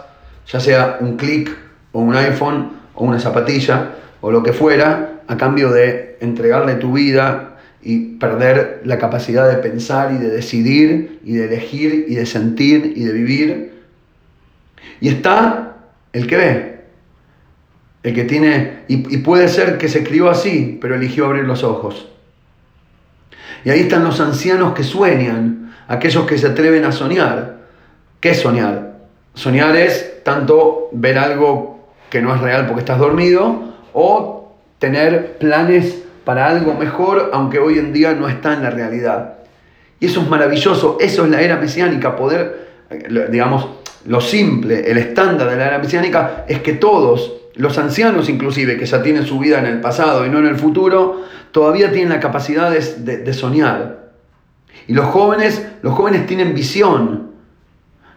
ya 0.48 0.60
sea 0.60 0.98
un 1.02 1.18
clic 1.18 1.56
o 1.92 2.00
un 2.00 2.16
iPhone 2.16 2.72
o 2.94 3.04
una 3.04 3.20
zapatilla 3.20 3.96
o 4.22 4.32
lo 4.32 4.44
que 4.44 4.54
fuera, 4.54 5.22
a 5.28 5.38
cambio 5.38 5.72
de 5.72 6.18
entregarle 6.22 6.76
tu 6.76 6.94
vida 6.94 7.58
y 7.82 8.18
perder 8.18 8.82
la 8.86 8.98
capacidad 8.98 9.48
de 9.50 9.58
pensar 9.58 10.12
y 10.12 10.18
de 10.18 10.30
decidir 10.30 11.20
y 11.24 11.34
de 11.34 11.46
elegir 11.46 12.06
y 12.08 12.16
de 12.16 12.26
sentir 12.26 12.94
y 12.96 13.04
de 13.04 13.14
vivir. 13.14 13.74
Y 15.02 15.10
está 15.10 15.78
el 16.14 16.28
que 16.28 16.38
ve, 16.38 16.79
el 18.04 18.16
que 18.16 18.24
tiene, 18.24 18.84
y, 18.88 19.18
puede 19.18 19.48
ser 19.50 19.78
que 19.78 19.90
se 19.90 20.04
crió 20.04 20.30
así, 20.30 20.78
pero 20.82 20.96
eligió 20.96 21.26
abrir 21.26 21.44
los 21.44 21.64
ojos. 21.64 22.08
Y 23.66 23.70
ahí 23.70 23.82
están 23.82 24.06
los 24.06 24.20
ancianos 24.22 24.74
que 24.74 24.84
sueñan, 24.84 25.74
aquellos 25.88 26.26
que 26.26 26.38
se 26.38 26.48
atreven 26.48 26.86
a 26.86 26.92
soñar. 26.94 27.58
¿Qué 28.22 28.32
es 28.32 28.40
soñar? 28.40 28.94
Soñar 29.34 29.76
es 29.76 30.24
tanto 30.24 30.90
ver 30.94 31.18
algo 31.18 31.90
que 32.10 32.22
no 32.22 32.34
es 32.34 32.42
real 32.42 32.68
porque 32.68 32.82
estás 32.82 33.00
dormido 33.00 33.74
o 33.94 34.56
tener 34.80 35.38
planes 35.38 36.04
para 36.24 36.48
algo 36.48 36.74
mejor, 36.76 37.32
aunque 37.34 37.60
hoy 37.60 37.80
en 37.80 37.92
día 37.92 38.14
no 38.14 38.30
está 38.30 38.54
en 38.54 38.64
la 38.64 38.70
realidad. 38.70 39.40
Y 40.00 40.06
eso 40.06 40.22
es 40.22 40.30
maravilloso, 40.30 40.98
eso 41.02 41.26
es 41.26 41.32
la 41.32 41.42
era 41.42 41.58
mesiánica, 41.58 42.16
poder, 42.16 42.70
digamos, 43.30 43.68
lo 44.06 44.22
simple, 44.22 44.90
el 44.90 44.98
estándar 44.98 45.50
de 45.50 45.58
la 45.58 45.68
era 45.68 45.80
mesiánica 45.80 46.46
es 46.48 46.62
que 46.62 46.74
todos 46.74 47.39
los 47.56 47.78
ancianos 47.78 48.30
inclusive, 48.30 48.78
que 48.78 48.86
ya 48.86 49.02
tienen 49.02 49.26
su 49.26 49.40
vida 49.40 49.60
en 49.60 49.66
el 49.66 49.82
pasado 49.82 50.26
y 50.26 50.30
no 50.30 50.40
en 50.40 50.46
el 50.46 50.56
futuro, 50.56 51.24
todavía 51.52 51.92
tienen 51.92 52.10
la 52.10 52.20
capacidad 52.20 52.72
de, 52.72 53.34
soñar. 53.34 54.12
Y 54.88 54.94
los 54.94 55.06
jóvenes, 55.08 55.66
los 55.82 55.94
jóvenes 55.94 56.26
tienen 56.26 56.54
visión. 56.54 57.32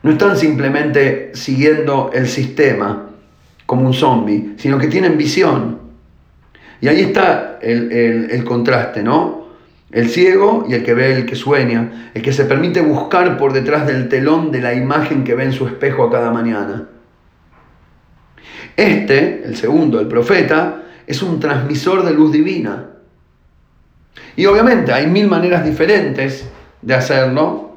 No 0.02 0.10
están 0.10 0.36
simplemente 0.36 1.30
siguiendo 1.34 2.10
el 2.12 2.28
sistema 2.28 3.10
como 3.66 3.86
un 3.86 3.94
zombie, 3.94 4.54
sino 4.56 4.78
que 4.78 4.88
tienen 4.88 5.16
visión. 5.16 5.80
Y 6.80 6.88
ahí 6.88 7.00
está 7.00 7.58
el, 7.62 7.92
el 7.92 8.44
contraste, 8.44 9.02
¿no? 9.02 9.42
El 9.92 10.08
ciego 10.08 10.66
y 10.68 10.74
el 10.74 10.82
que 10.82 10.94
ve, 10.94 11.12
el 11.12 11.26
que 11.26 11.36
sueña, 11.36 12.10
el 12.14 12.22
que 12.22 12.32
se 12.32 12.46
permite 12.46 12.80
buscar 12.80 13.36
por 13.36 13.52
detrás 13.52 13.86
del 13.86 14.08
telón 14.08 14.50
de 14.50 14.60
la 14.60 14.74
imagen 14.74 15.22
que 15.22 15.34
ve 15.34 15.44
en 15.44 15.52
su 15.52 15.66
espejo 15.66 16.04
a 16.04 16.10
cada 16.10 16.30
mañana. 16.30 16.88
Este, 18.76 19.42
el 19.44 19.56
segundo, 19.56 20.00
el 20.00 20.08
profeta, 20.08 20.82
es 21.06 21.22
un 21.22 21.40
transmisor 21.40 22.04
de 22.04 22.12
luz 22.12 22.32
divina. 22.32 22.86
Y 24.36 24.46
obviamente 24.46 24.92
hay 24.92 25.06
mil 25.06 25.28
maneras 25.28 25.64
diferentes 25.64 26.48
de 26.80 26.94
hacerlo, 26.94 27.76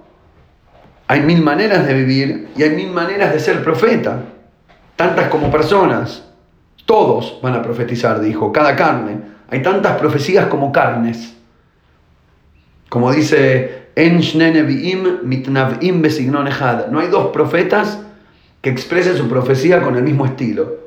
hay 1.07 1.21
mil 1.21 1.41
maneras 1.41 1.85
de 1.85 1.93
vivir 1.93 2.47
y 2.55 2.63
hay 2.63 2.71
mil 2.71 2.91
maneras 2.91 3.33
de 3.33 3.39
ser 3.39 3.63
profeta, 3.63 4.23
tantas 4.95 5.27
como 5.29 5.51
personas. 5.51 6.23
Todos 6.85 7.39
van 7.41 7.55
a 7.55 7.61
profetizar, 7.61 8.21
dijo, 8.21 8.51
cada 8.51 8.75
carne. 8.75 9.17
Hay 9.49 9.61
tantas 9.61 9.97
profecías 9.97 10.47
como 10.47 10.71
carnes. 10.71 11.35
Como 12.89 13.11
dice 13.11 13.85
no 16.91 16.99
hay 16.99 17.07
dos 17.07 17.27
profetas 17.31 17.99
que 18.65 18.71
expresen 18.71 19.15
su 19.15 19.29
profecía 19.29 19.79
con 19.79 19.95
el 19.95 20.01
mismo 20.01 20.25
estilo. 20.25 20.77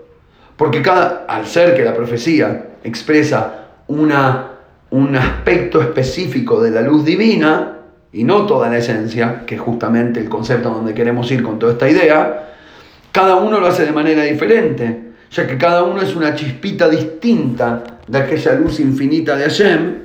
Porque 0.57 0.83
cada, 0.83 1.27
al 1.29 1.47
ser 1.47 1.77
que 1.77 1.85
la 1.85 1.95
profecía 1.95 2.71
expresa 2.83 3.69
una, 3.87 4.51
un 4.91 5.15
aspecto 5.15 5.81
específico 5.81 6.61
de 6.61 6.73
la 6.73 6.83
luz 6.83 7.05
divina, 7.05 7.77
y 8.13 8.25
no 8.25 8.47
toda 8.47 8.69
la 8.69 8.79
esencia, 8.79 9.45
que 9.47 9.55
es 9.55 9.61
justamente 9.61 10.19
el 10.19 10.29
concepto 10.29 10.71
donde 10.71 10.93
queremos 10.93 11.31
ir 11.31 11.41
con 11.45 11.61
toda 11.61 11.75
esta 11.75 11.89
idea, 11.89 12.55
cada 13.13 13.37
uno 13.37 13.61
lo 13.61 13.69
hace 13.69 13.85
de 13.85 13.93
manera 13.93 14.25
diferente, 14.25 15.13
ya 15.31 15.47
que 15.47 15.57
cada 15.57 15.85
uno 15.85 16.03
es 16.03 16.17
una 16.17 16.35
chispita 16.35 16.89
distinta 16.89 17.85
de 18.09 18.19
aquella 18.19 18.55
luz 18.55 18.81
infinita 18.81 19.37
de 19.37 19.45
Hashem. 19.45 19.99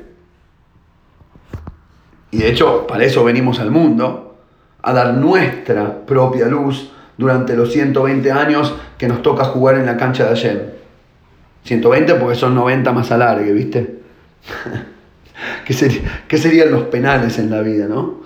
Y 2.30 2.38
de 2.38 2.50
hecho, 2.50 2.86
para 2.86 3.04
eso 3.04 3.24
venimos 3.24 3.60
al 3.60 3.72
mundo, 3.72 4.38
a 4.84 4.94
dar 4.94 5.16
nuestra 5.16 6.06
propia 6.06 6.46
luz 6.46 6.93
durante 7.18 7.56
los 7.56 7.72
120 7.72 8.32
años 8.32 8.76
que 8.98 9.08
nos 9.08 9.22
toca 9.22 9.46
jugar 9.46 9.76
en 9.76 9.86
la 9.86 9.98
cancha 9.98 10.26
de 10.26 10.32
ayer. 10.32 10.80
120 11.64 12.16
porque 12.16 12.36
son 12.36 12.56
90 12.56 12.92
más 12.92 13.12
alargue, 13.12 13.52
¿viste? 13.52 14.00
¿Qué, 15.66 16.02
¿Qué 16.28 16.38
serían 16.38 16.72
los 16.72 16.84
penales 16.84 17.40
en 17.40 17.50
la 17.50 17.62
vida, 17.62 17.88
no? 17.88 18.22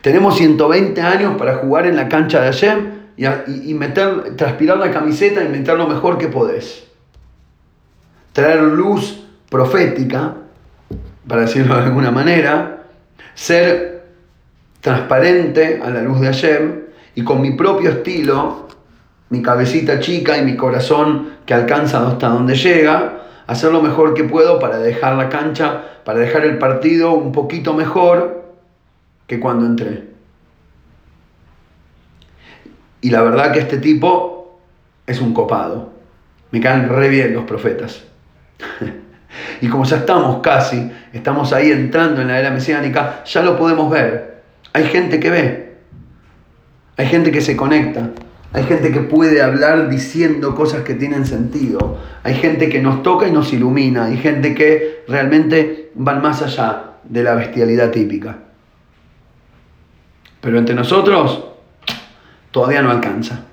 Tenemos 0.00 0.36
120 0.36 1.00
años 1.00 1.36
para 1.36 1.56
jugar 1.56 1.86
en 1.86 1.96
la 1.96 2.08
cancha 2.08 2.40
de 2.40 2.46
Hashem 2.46 3.02
y, 3.16 3.74
meter, 3.74 4.36
transpirar 4.36 4.78
la 4.78 4.90
camiseta 4.90 5.44
y 5.44 5.48
meter 5.48 5.76
lo 5.76 5.86
mejor 5.86 6.18
que 6.18 6.28
podés. 6.28 6.84
Traer 8.32 8.62
luz 8.62 9.24
profética, 9.48 10.34
para 11.28 11.42
decirlo 11.42 11.76
de 11.76 11.82
alguna 11.82 12.10
manera, 12.10 12.84
ser 13.34 14.06
transparente 14.80 15.80
a 15.82 15.90
la 15.90 16.02
luz 16.02 16.20
de 16.20 16.26
Hashem 16.26 16.81
y 17.14 17.24
con 17.24 17.40
mi 17.40 17.52
propio 17.52 17.90
estilo, 17.90 18.68
mi 19.30 19.42
cabecita 19.42 20.00
chica 20.00 20.36
y 20.38 20.44
mi 20.44 20.56
corazón 20.56 21.30
que 21.46 21.54
alcanza 21.54 22.06
hasta 22.06 22.28
donde 22.28 22.54
llega, 22.54 23.22
hacer 23.46 23.72
lo 23.72 23.82
mejor 23.82 24.14
que 24.14 24.24
puedo 24.24 24.58
para 24.58 24.78
dejar 24.78 25.16
la 25.16 25.28
cancha, 25.28 25.82
para 26.04 26.18
dejar 26.18 26.44
el 26.44 26.58
partido 26.58 27.12
un 27.12 27.32
poquito 27.32 27.74
mejor 27.74 28.54
que 29.26 29.40
cuando 29.40 29.66
entré. 29.66 30.12
Y 33.00 33.10
la 33.10 33.22
verdad 33.22 33.52
que 33.52 33.58
este 33.58 33.78
tipo 33.78 34.60
es 35.06 35.20
un 35.20 35.34
copado. 35.34 35.90
Me 36.50 36.60
caen 36.60 36.88
re 36.88 37.08
bien 37.08 37.34
los 37.34 37.44
profetas. 37.44 38.04
y 39.60 39.68
como 39.68 39.84
ya 39.84 39.96
estamos 39.96 40.40
casi, 40.40 40.90
estamos 41.12 41.52
ahí 41.52 41.70
entrando 41.70 42.20
en 42.20 42.28
la 42.28 42.38
era 42.38 42.50
mesiánica, 42.50 43.24
ya 43.24 43.42
lo 43.42 43.58
podemos 43.58 43.90
ver. 43.90 44.42
Hay 44.72 44.84
gente 44.84 45.18
que 45.18 45.30
ve. 45.30 45.61
Hay 46.96 47.06
gente 47.06 47.32
que 47.32 47.40
se 47.40 47.56
conecta. 47.56 48.10
Hay 48.52 48.64
gente 48.64 48.92
que 48.92 49.00
puede 49.00 49.40
hablar 49.40 49.88
diciendo 49.88 50.54
cosas 50.54 50.82
que 50.82 50.94
tienen 50.94 51.24
sentido. 51.24 51.98
Hay 52.22 52.34
gente 52.34 52.68
que 52.68 52.82
nos 52.82 53.02
toca 53.02 53.26
y 53.26 53.32
nos 53.32 53.52
ilumina. 53.52 54.06
Hay 54.06 54.18
gente 54.18 54.54
que 54.54 55.04
realmente 55.08 55.90
van 55.94 56.20
más 56.20 56.42
allá 56.42 56.92
de 57.04 57.22
la 57.22 57.34
bestialidad 57.34 57.90
típica. 57.90 58.38
Pero 60.40 60.58
entre 60.58 60.74
nosotros 60.74 61.44
todavía 62.50 62.82
no 62.82 62.90
alcanza. 62.90 63.44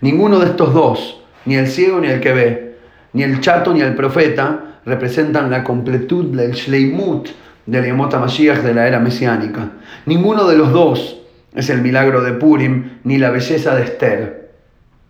Ninguno 0.00 0.38
de 0.38 0.46
estos 0.46 0.72
dos, 0.72 1.22
ni 1.44 1.56
el 1.56 1.66
ciego 1.66 2.00
ni 2.00 2.08
el 2.08 2.20
que 2.20 2.32
ve, 2.32 2.76
ni 3.14 3.22
el 3.22 3.40
chato 3.40 3.72
ni 3.72 3.80
el 3.80 3.94
profeta, 3.94 4.80
representan 4.84 5.50
la 5.50 5.64
completud 5.64 6.36
del 6.36 6.52
Shleimut 6.52 7.30
del 7.66 7.84
Yemot 7.84 8.14
Mashiach 8.14 8.62
de 8.62 8.74
la 8.74 8.86
era 8.86 9.00
mesiánica. 9.00 9.70
Ninguno 10.06 10.46
de 10.46 10.56
los 10.56 10.72
dos 10.72 11.20
es 11.56 11.70
el 11.70 11.80
milagro 11.80 12.22
de 12.22 12.34
Purim 12.34 12.98
ni 13.02 13.18
la 13.18 13.30
belleza 13.30 13.74
de 13.74 13.82
Esther. 13.82 14.52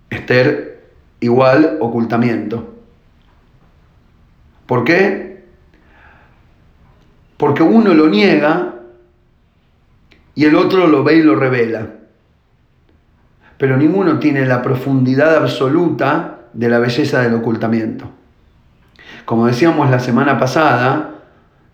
Esther 0.09 0.81
igual 1.21 1.79
ocultamiento. 1.81 2.75
¿Por 4.65 4.85
qué? 4.85 5.45
Porque 7.37 7.65
uno 7.65 7.93
lo 7.95 8.09
niega 8.09 8.77
y 10.37 10.45
el 10.45 10.55
otro 10.55 10.87
lo 10.87 11.03
ve 11.03 11.17
y 11.17 11.23
lo 11.23 11.35
revela. 11.35 11.89
Pero 13.59 13.77
ninguno 13.77 14.21
tiene 14.21 14.47
la 14.47 14.63
profundidad 14.63 15.35
absoluta 15.37 16.43
de 16.53 16.69
la 16.69 16.79
belleza 16.79 17.23
del 17.23 17.35
ocultamiento. 17.35 18.09
Como 19.25 19.47
decíamos 19.47 19.91
la 19.91 19.99
semana 19.99 20.39
pasada, 20.39 21.16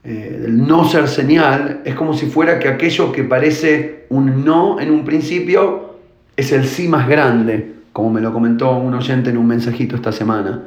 eh, 0.05 0.43
el 0.47 0.67
no 0.67 0.85
ser 0.85 1.09
señal 1.09 1.83
es 1.85 1.95
como 1.95 2.15
si 2.15 2.27
fuera 2.27 2.59
que 2.59 2.69
aquello 2.69 3.13
que 3.13 3.23
parece 3.23 4.07
un 4.09 4.45
no 4.45 4.81
en 4.81 4.91
un 4.91 5.05
principio 5.05 5.97
es 6.37 6.51
el 6.53 6.67
sí 6.67 6.89
más 6.89 7.09
grande, 7.09 7.75
como 7.93 8.11
me 8.11 8.21
lo 8.21 8.33
comentó 8.33 8.77
un 8.77 8.95
oyente 8.95 9.31
en 9.31 9.37
un 9.37 9.47
mensajito 9.47 9.97
esta 9.97 10.13
semana. 10.13 10.63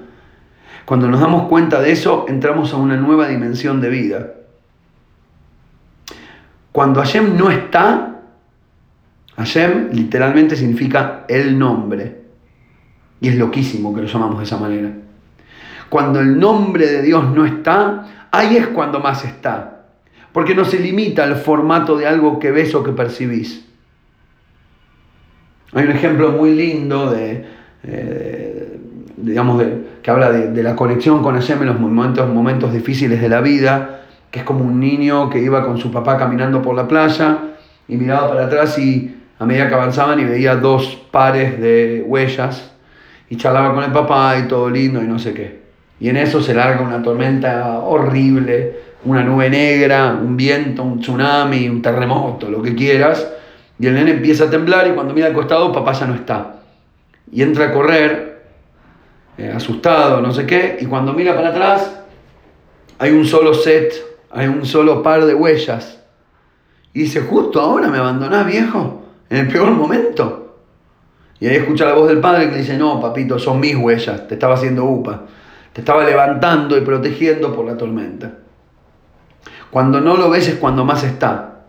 Cuando 0.86 1.08
nos 1.08 1.20
damos 1.20 1.48
cuenta 1.50 1.82
de 1.82 1.92
eso, 1.92 2.26
entramos 2.30 2.74
a 2.74 2.78
una 2.78 2.96
nueva 2.96 3.28
dimensión 3.28 3.82
de 3.82 3.90
vida. 3.90 4.34
Cuando 6.72 7.02
Hashem 7.02 7.36
no 7.36 7.50
está, 7.50 8.22
Hashem 9.36 9.90
literalmente 9.94 10.56
significa 10.56 11.26
el 11.28 11.58
nombre. 11.58 12.24
Y 13.20 13.30
es 13.30 13.36
loquísimo 13.36 13.96
que 13.96 14.02
lo 14.02 14.08
llamamos 14.08 14.38
de 14.38 14.44
esa 14.44 14.58
manera. 14.58 14.92
Cuando 15.90 16.20
el 16.20 16.40
nombre 16.40 16.86
de 16.88 17.02
Dios 17.02 17.34
no 17.34 17.46
está, 17.46 18.15
ahí 18.38 18.58
es 18.58 18.68
cuando 18.68 19.00
más 19.00 19.24
está. 19.26 19.86
Porque 20.32 20.54
no 20.54 20.66
se 20.66 20.80
limita 20.80 21.24
al 21.24 21.38
formato 21.38 21.98
de 21.98 22.08
algo 22.08 22.40
que 22.40 22.52
ves 22.52 22.76
o 22.76 22.84
que 22.84 22.92
percibís. 22.92 23.66
Hay 25.74 25.86
un 25.86 25.92
ejemplo 25.92 26.32
muy 26.32 26.54
lindo 26.54 27.10
de, 27.12 27.46
eh, 27.84 28.80
digamos, 29.18 29.62
que 30.02 30.12
habla 30.12 30.32
de, 30.32 30.64
la 30.64 30.76
conexión 30.76 31.22
con 31.22 31.36
Hashem 31.36 31.62
en 31.62 31.68
los 31.68 31.80
momentos, 31.80 32.30
momentos 32.30 32.74
difíciles 32.74 33.22
de 33.22 33.30
la 33.30 33.42
vida 33.42 33.96
que 34.36 34.40
es 34.40 34.46
como 34.46 34.66
un 34.66 34.82
niño 34.82 35.30
que 35.30 35.40
iba 35.40 35.66
con 35.66 35.78
su 35.78 35.90
papá 35.94 36.18
caminando 36.18 36.62
por 36.62 36.76
la 36.76 36.90
playa 36.90 37.38
y 37.88 37.96
miraba 37.96 38.28
para 38.28 38.48
atrás 38.48 38.78
y 38.78 39.16
a 39.40 39.46
medida 39.46 39.70
que 39.70 39.76
avanzaban 39.76 40.20
y 40.20 40.26
veía 40.26 40.58
dos 40.58 41.02
pares 41.10 41.58
de 41.62 42.04
huellas 42.06 42.74
y 43.30 43.38
charlaba 43.38 43.74
con 43.74 43.86
el 43.86 43.94
papá 43.94 44.38
y 44.38 44.50
todo 44.50 44.70
lindo 44.70 45.02
y 45.02 45.08
no 45.08 45.20
sé 45.20 45.34
qué. 45.34 45.65
Y 46.00 46.10
en 46.10 46.18
eso 46.18 46.42
se 46.42 46.54
larga 46.54 46.82
una 46.82 47.02
tormenta 47.02 47.80
horrible, 47.80 48.80
una 49.06 49.24
nube 49.24 49.50
negra, 49.50 50.18
un 50.22 50.36
viento, 50.36 50.84
un 50.84 51.00
tsunami, 51.00 51.70
un 51.70 51.82
terremoto, 51.82 52.50
lo 52.50 52.62
que 52.62 52.76
quieras. 52.76 53.28
Y 53.80 53.88
el 53.88 53.94
nene 53.94 54.12
empieza 54.12 54.46
a 54.46 54.50
temblar 54.50 54.88
y 54.88 54.92
cuando 54.92 55.14
mira 55.14 55.28
al 55.28 55.34
costado, 55.34 55.72
papá 55.72 55.94
ya 55.94 56.08
no 56.08 56.16
está. 56.16 56.58
Y 57.32 57.42
entra 57.42 57.68
a 57.68 57.72
correr, 57.72 58.44
eh, 59.38 59.52
asustado, 59.56 60.22
no 60.22 60.34
sé 60.34 60.46
qué, 60.46 60.78
y 60.80 60.86
cuando 60.86 61.14
mira 61.14 61.36
para 61.36 61.50
atrás, 61.50 62.00
hay 63.00 63.12
un 63.12 63.26
solo 63.26 63.54
set 63.54 64.16
hay 64.36 64.48
un 64.48 64.66
solo 64.66 65.02
par 65.02 65.26
de 65.26 65.34
huellas. 65.34 65.98
Y 66.94 67.04
dice, 67.04 67.22
justo 67.22 67.62
ahora 67.62 67.88
me 67.88 67.98
abandonás, 67.98 68.46
viejo, 68.46 69.04
en 69.30 69.38
el 69.38 69.48
peor 69.48 69.72
momento. 69.72 70.58
Y 71.40 71.48
ahí 71.48 71.56
escucha 71.56 71.86
la 71.86 71.94
voz 71.94 72.10
del 72.10 72.20
padre 72.20 72.50
que 72.50 72.58
dice, 72.58 72.78
no, 72.78 73.00
papito, 73.00 73.40
son 73.40 73.62
mis 73.62 73.76
huellas, 73.76 74.28
te 74.28 74.34
estaba 74.34 74.56
haciendo 74.56 74.84
upa. 74.84 75.22
Te 75.76 75.82
estaba 75.82 76.06
levantando 76.06 76.78
y 76.78 76.82
protegiendo 76.82 77.54
por 77.54 77.66
la 77.66 77.76
tormenta. 77.76 78.32
Cuando 79.70 80.00
no 80.00 80.16
lo 80.16 80.30
ves 80.30 80.48
es 80.48 80.56
cuando 80.56 80.86
más 80.86 81.04
está. 81.04 81.64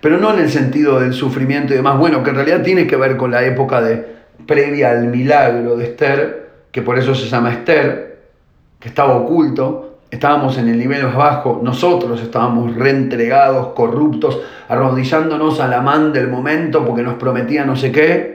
Pero 0.00 0.16
no 0.16 0.32
en 0.32 0.38
el 0.38 0.50
sentido 0.50 0.98
del 0.98 1.12
sufrimiento 1.12 1.74
y 1.74 1.76
demás, 1.76 1.98
bueno, 1.98 2.22
que 2.22 2.30
en 2.30 2.36
realidad 2.36 2.62
tiene 2.62 2.86
que 2.86 2.96
ver 2.96 3.18
con 3.18 3.30
la 3.30 3.44
época 3.44 3.82
de 3.82 4.14
previa 4.46 4.92
al 4.92 5.08
milagro 5.08 5.76
de 5.76 5.84
Esther, 5.84 6.52
que 6.72 6.80
por 6.80 6.96
eso 6.96 7.14
se 7.14 7.26
llama 7.26 7.52
Esther, 7.52 8.30
que 8.80 8.88
estaba 8.88 9.16
oculto, 9.16 9.98
estábamos 10.10 10.56
en 10.56 10.70
el 10.70 10.78
nivel 10.78 11.04
más 11.04 11.16
bajo, 11.16 11.60
nosotros 11.62 12.18
estábamos 12.22 12.74
reentregados, 12.76 13.74
corruptos, 13.74 14.40
arrodillándonos 14.70 15.60
a 15.60 15.68
la 15.68 15.82
man 15.82 16.14
del 16.14 16.28
momento 16.28 16.82
porque 16.82 17.02
nos 17.02 17.16
prometía 17.16 17.66
no 17.66 17.76
sé 17.76 17.92
qué, 17.92 18.33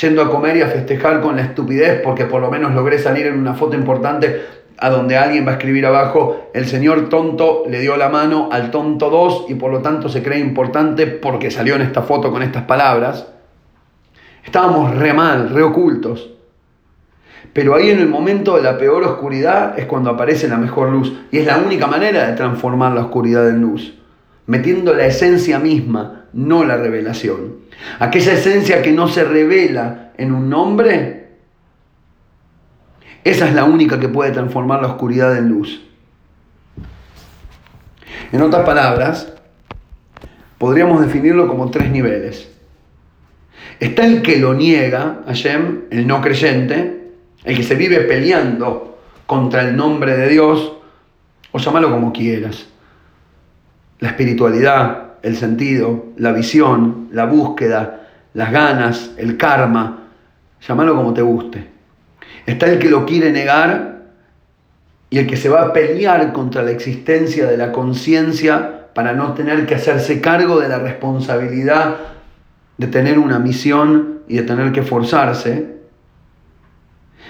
yendo 0.00 0.22
a 0.22 0.30
comer 0.30 0.56
y 0.56 0.62
a 0.62 0.68
festejar 0.68 1.20
con 1.20 1.36
la 1.36 1.42
estupidez 1.42 2.00
porque 2.02 2.24
por 2.24 2.40
lo 2.40 2.50
menos 2.50 2.74
logré 2.74 2.98
salir 2.98 3.26
en 3.26 3.38
una 3.38 3.54
foto 3.54 3.76
importante 3.76 4.62
a 4.78 4.90
donde 4.90 5.16
alguien 5.16 5.46
va 5.46 5.52
a 5.52 5.54
escribir 5.54 5.86
abajo, 5.86 6.50
el 6.54 6.66
señor 6.66 7.08
tonto 7.08 7.62
le 7.68 7.78
dio 7.78 7.96
la 7.96 8.08
mano 8.08 8.48
al 8.50 8.72
tonto 8.72 9.10
2 9.10 9.46
y 9.48 9.54
por 9.54 9.70
lo 9.70 9.80
tanto 9.80 10.08
se 10.08 10.22
cree 10.24 10.40
importante 10.40 11.06
porque 11.06 11.52
salió 11.52 11.76
en 11.76 11.82
esta 11.82 12.02
foto 12.02 12.32
con 12.32 12.42
estas 12.42 12.64
palabras. 12.64 13.28
Estábamos 14.44 14.96
re 14.96 15.12
mal, 15.12 15.50
re 15.50 15.62
ocultos. 15.62 16.30
Pero 17.52 17.74
ahí 17.74 17.90
en 17.90 18.00
el 18.00 18.08
momento 18.08 18.56
de 18.56 18.62
la 18.62 18.78
peor 18.78 19.04
oscuridad 19.04 19.78
es 19.78 19.86
cuando 19.86 20.10
aparece 20.10 20.48
la 20.48 20.56
mejor 20.56 20.90
luz. 20.90 21.12
Y 21.30 21.38
es 21.38 21.46
la 21.46 21.58
única 21.58 21.86
manera 21.86 22.26
de 22.26 22.34
transformar 22.34 22.92
la 22.92 23.02
oscuridad 23.02 23.48
en 23.48 23.60
luz. 23.60 23.94
Metiendo 24.46 24.94
la 24.94 25.06
esencia 25.06 25.58
misma, 25.58 26.21
no 26.32 26.64
la 26.64 26.76
revelación. 26.76 27.56
Aquella 27.98 28.32
esencia 28.32 28.82
que 28.82 28.92
no 28.92 29.08
se 29.08 29.24
revela 29.24 30.12
en 30.16 30.32
un 30.32 30.48
nombre, 30.48 31.28
esa 33.24 33.48
es 33.48 33.54
la 33.54 33.64
única 33.64 34.00
que 34.00 34.08
puede 34.08 34.32
transformar 34.32 34.80
la 34.82 34.88
oscuridad 34.88 35.36
en 35.36 35.48
luz. 35.48 35.82
En 38.32 38.42
otras 38.42 38.64
palabras, 38.64 39.32
podríamos 40.58 41.00
definirlo 41.00 41.46
como 41.48 41.70
tres 41.70 41.90
niveles. 41.90 42.48
Está 43.78 44.06
el 44.06 44.22
que 44.22 44.38
lo 44.38 44.54
niega, 44.54 45.22
Hashem, 45.26 45.82
el 45.90 46.06
no 46.06 46.20
creyente, 46.20 47.10
el 47.44 47.56
que 47.56 47.62
se 47.62 47.74
vive 47.74 48.00
peleando 48.00 48.98
contra 49.26 49.62
el 49.62 49.76
nombre 49.76 50.16
de 50.16 50.28
Dios, 50.28 50.72
o 51.52 51.58
llámalo 51.58 51.90
como 51.90 52.12
quieras. 52.12 52.66
La 53.98 54.08
espiritualidad, 54.10 55.11
el 55.22 55.36
sentido, 55.36 56.06
la 56.16 56.32
visión, 56.32 57.08
la 57.12 57.26
búsqueda, 57.26 58.08
las 58.34 58.50
ganas, 58.50 59.12
el 59.16 59.36
karma, 59.36 60.08
llámalo 60.66 60.96
como 60.96 61.14
te 61.14 61.22
guste. 61.22 61.68
Está 62.46 62.66
el 62.66 62.78
que 62.78 62.90
lo 62.90 63.06
quiere 63.06 63.30
negar 63.30 64.02
y 65.10 65.18
el 65.18 65.26
que 65.26 65.36
se 65.36 65.48
va 65.48 65.62
a 65.62 65.72
pelear 65.72 66.32
contra 66.32 66.62
la 66.62 66.70
existencia 66.70 67.46
de 67.46 67.56
la 67.56 67.72
conciencia 67.72 68.88
para 68.94 69.12
no 69.12 69.32
tener 69.34 69.66
que 69.66 69.74
hacerse 69.74 70.20
cargo 70.20 70.60
de 70.60 70.68
la 70.68 70.78
responsabilidad 70.78 71.96
de 72.78 72.86
tener 72.86 73.18
una 73.18 73.38
misión 73.38 74.20
y 74.28 74.36
de 74.36 74.42
tener 74.42 74.72
que 74.72 74.80
esforzarse 74.80 75.72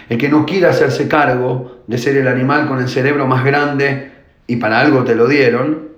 el 0.08 0.18
que 0.18 0.28
no 0.28 0.44
quiera 0.44 0.70
hacerse 0.70 1.08
cargo 1.08 1.82
de 1.86 1.98
ser 1.98 2.16
el 2.16 2.28
animal 2.28 2.68
con 2.68 2.80
el 2.80 2.88
cerebro 2.88 3.26
más 3.26 3.44
grande 3.44 4.12
y 4.46 4.56
para 4.56 4.80
algo 4.80 5.04
te 5.04 5.14
lo 5.14 5.26
dieron. 5.26 5.91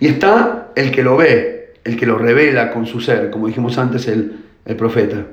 Y 0.00 0.08
está 0.08 0.72
el 0.74 0.90
que 0.90 1.02
lo 1.02 1.16
ve, 1.16 1.74
el 1.84 1.96
que 1.96 2.06
lo 2.06 2.18
revela 2.18 2.72
con 2.72 2.86
su 2.86 3.00
ser, 3.00 3.30
como 3.30 3.46
dijimos 3.46 3.78
antes 3.78 4.08
el, 4.08 4.44
el 4.64 4.76
profeta. 4.76 5.26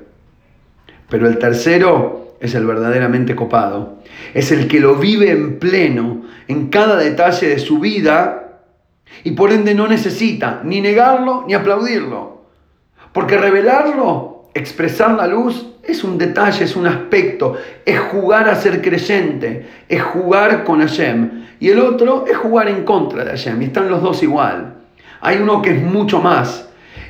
Pero 1.09 1.27
el 1.27 1.37
tercero 1.37 2.35
es 2.39 2.55
el 2.55 2.65
verdaderamente 2.65 3.35
copado. 3.35 3.99
Es 4.33 4.51
el 4.51 4.67
que 4.67 4.79
lo 4.79 4.95
vive 4.95 5.31
en 5.31 5.59
pleno, 5.59 6.23
en 6.47 6.69
cada 6.69 6.97
detalle 6.97 7.47
de 7.47 7.59
su 7.59 7.79
vida, 7.79 8.61
y 9.23 9.31
por 9.31 9.51
ende 9.51 9.73
no 9.73 9.87
necesita 9.87 10.61
ni 10.63 10.81
negarlo 10.81 11.45
ni 11.47 11.53
aplaudirlo. 11.53 12.43
Porque 13.11 13.37
revelarlo, 13.37 14.38
expresar 14.53 15.11
la 15.11 15.27
luz, 15.27 15.67
es 15.83 16.03
un 16.03 16.17
detalle, 16.17 16.65
es 16.65 16.75
un 16.75 16.87
aspecto, 16.87 17.57
es 17.85 17.99
jugar 17.99 18.47
a 18.49 18.55
ser 18.55 18.81
creyente, 18.81 19.67
es 19.87 20.01
jugar 20.01 20.63
con 20.63 20.79
Hashem. 20.79 21.45
Y 21.59 21.69
el 21.69 21.79
otro 21.79 22.25
es 22.27 22.37
jugar 22.37 22.69
en 22.69 22.83
contra 22.83 23.23
de 23.23 23.31
Hashem, 23.31 23.61
y 23.61 23.65
están 23.65 23.89
los 23.89 24.01
dos 24.01 24.23
igual. 24.23 24.75
Hay 25.21 25.37
uno 25.37 25.61
que 25.61 25.71
es 25.71 25.81
mucho 25.81 26.21
más, 26.21 26.69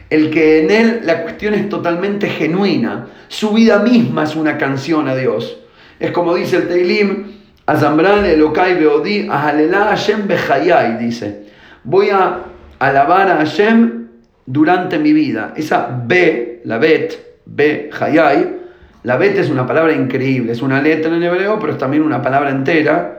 el 0.10 0.32
que 0.32 0.64
en 0.64 0.72
él 0.72 1.02
la 1.04 1.22
cuestión 1.22 1.54
es 1.54 1.70
totalmente 1.70 2.28
genuina, 2.30 3.08
su 3.28 3.54
vida 3.54 3.80
misma 3.80 4.24
es 4.24 4.36
una 4.36 4.58
canción 4.58 5.08
a 5.08 5.16
Dios. 5.16 5.60
Es 6.00 6.12
como 6.12 6.34
dice 6.34 6.58
el 6.58 6.68
Teilim, 6.68 7.26
Azambran 7.68 8.26
Elokai 8.26 8.80
Beodi, 8.80 9.28
Ahalelá 9.30 9.86
Hashem 9.90 10.28
Bejayai, 10.28 10.98
dice. 10.98 11.44
Voy 11.84 12.10
a 12.10 12.40
alabar 12.80 13.30
a 13.30 13.38
Hashem 13.38 14.08
durante 14.48 14.98
mi 14.98 15.14
vida. 15.14 15.54
Esa 15.56 16.02
B, 16.08 16.62
la 16.66 16.80
Bet, 16.80 17.29
Be 17.56 17.90
Hayai, 18.00 18.60
la 19.04 19.18
Bet 19.18 19.38
es 19.38 19.50
una 19.50 19.66
palabra 19.66 19.94
increíble, 19.94 20.52
es 20.52 20.62
una 20.62 20.82
letra 20.82 21.16
en 21.16 21.24
hebreo, 21.24 21.60
pero 21.60 21.74
es 21.74 21.78
también 21.78 22.04
una 22.04 22.22
palabra 22.22 22.50
entera. 22.50 23.16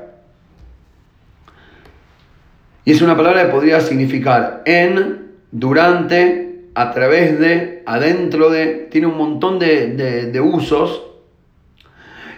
Y 2.85 2.93
es 2.93 3.03
una 3.03 3.16
palabra 3.16 3.47
que 3.47 3.53
podría 3.53 3.81
significar 3.81 4.62
en, 4.66 5.33
durante, 5.51 6.66
a 6.75 6.93
través 6.93 7.38
de, 7.38 7.83
adentro 7.87 8.51
de, 8.51 8.88
tiene 8.90 9.07
un 9.07 9.16
montón 9.16 9.59
de, 9.59 10.40
usos. 10.43 11.03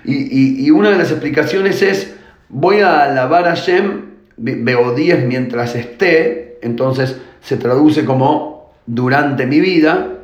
Y, 0.04 0.70
una 0.70 0.90
de 0.90 0.98
las 0.98 1.10
explicaciones 1.10 1.82
es, 1.82 2.16
voy 2.48 2.80
a 2.80 3.04
alabar 3.04 3.48
a 3.48 3.54
Shem, 3.54 4.12
veo 4.36 4.94
10 4.94 5.26
mientras 5.26 5.74
esté, 5.74 6.58
entonces 6.62 7.20
se 7.40 7.56
traduce 7.56 8.04
como 8.04 8.72
durante 8.86 9.46
mi 9.46 9.60
vida, 9.60 10.21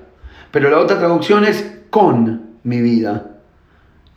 pero 0.51 0.71
la 0.71 0.79
otra 0.79 0.99
traducción 0.99 1.45
es 1.45 1.81
con 1.91 2.59
mi 2.63 2.81
vida. 2.81 3.39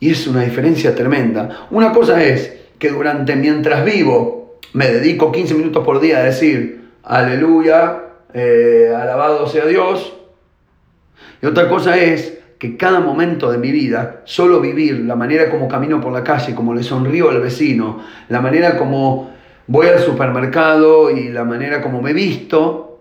Y 0.00 0.10
es 0.10 0.26
una 0.26 0.42
diferencia 0.42 0.94
tremenda. 0.94 1.68
Una 1.70 1.92
cosa 1.92 2.22
es 2.22 2.52
que 2.78 2.90
durante 2.90 3.36
mientras 3.36 3.84
vivo 3.84 4.58
me 4.72 4.88
dedico 4.88 5.30
15 5.30 5.54
minutos 5.54 5.84
por 5.84 6.00
día 6.00 6.18
a 6.18 6.22
decir, 6.24 6.88
aleluya, 7.04 8.02
eh, 8.34 8.92
alabado 8.96 9.46
sea 9.46 9.66
Dios. 9.66 10.14
Y 11.40 11.46
otra 11.46 11.68
cosa 11.68 11.96
es 11.98 12.38
que 12.58 12.76
cada 12.76 13.00
momento 13.00 13.50
de 13.50 13.58
mi 13.58 13.72
vida, 13.72 14.22
solo 14.24 14.60
vivir 14.60 15.00
la 15.00 15.16
manera 15.16 15.50
como 15.50 15.68
camino 15.68 16.00
por 16.00 16.12
la 16.12 16.22
calle, 16.22 16.54
como 16.54 16.74
le 16.74 16.82
sonrío 16.82 17.30
al 17.30 17.40
vecino, 17.40 18.00
la 18.28 18.40
manera 18.40 18.76
como 18.76 19.32
voy 19.66 19.88
al 19.88 19.98
supermercado 19.98 21.10
y 21.10 21.28
la 21.28 21.44
manera 21.44 21.82
como 21.82 22.00
me 22.00 22.12
visto, 22.12 22.91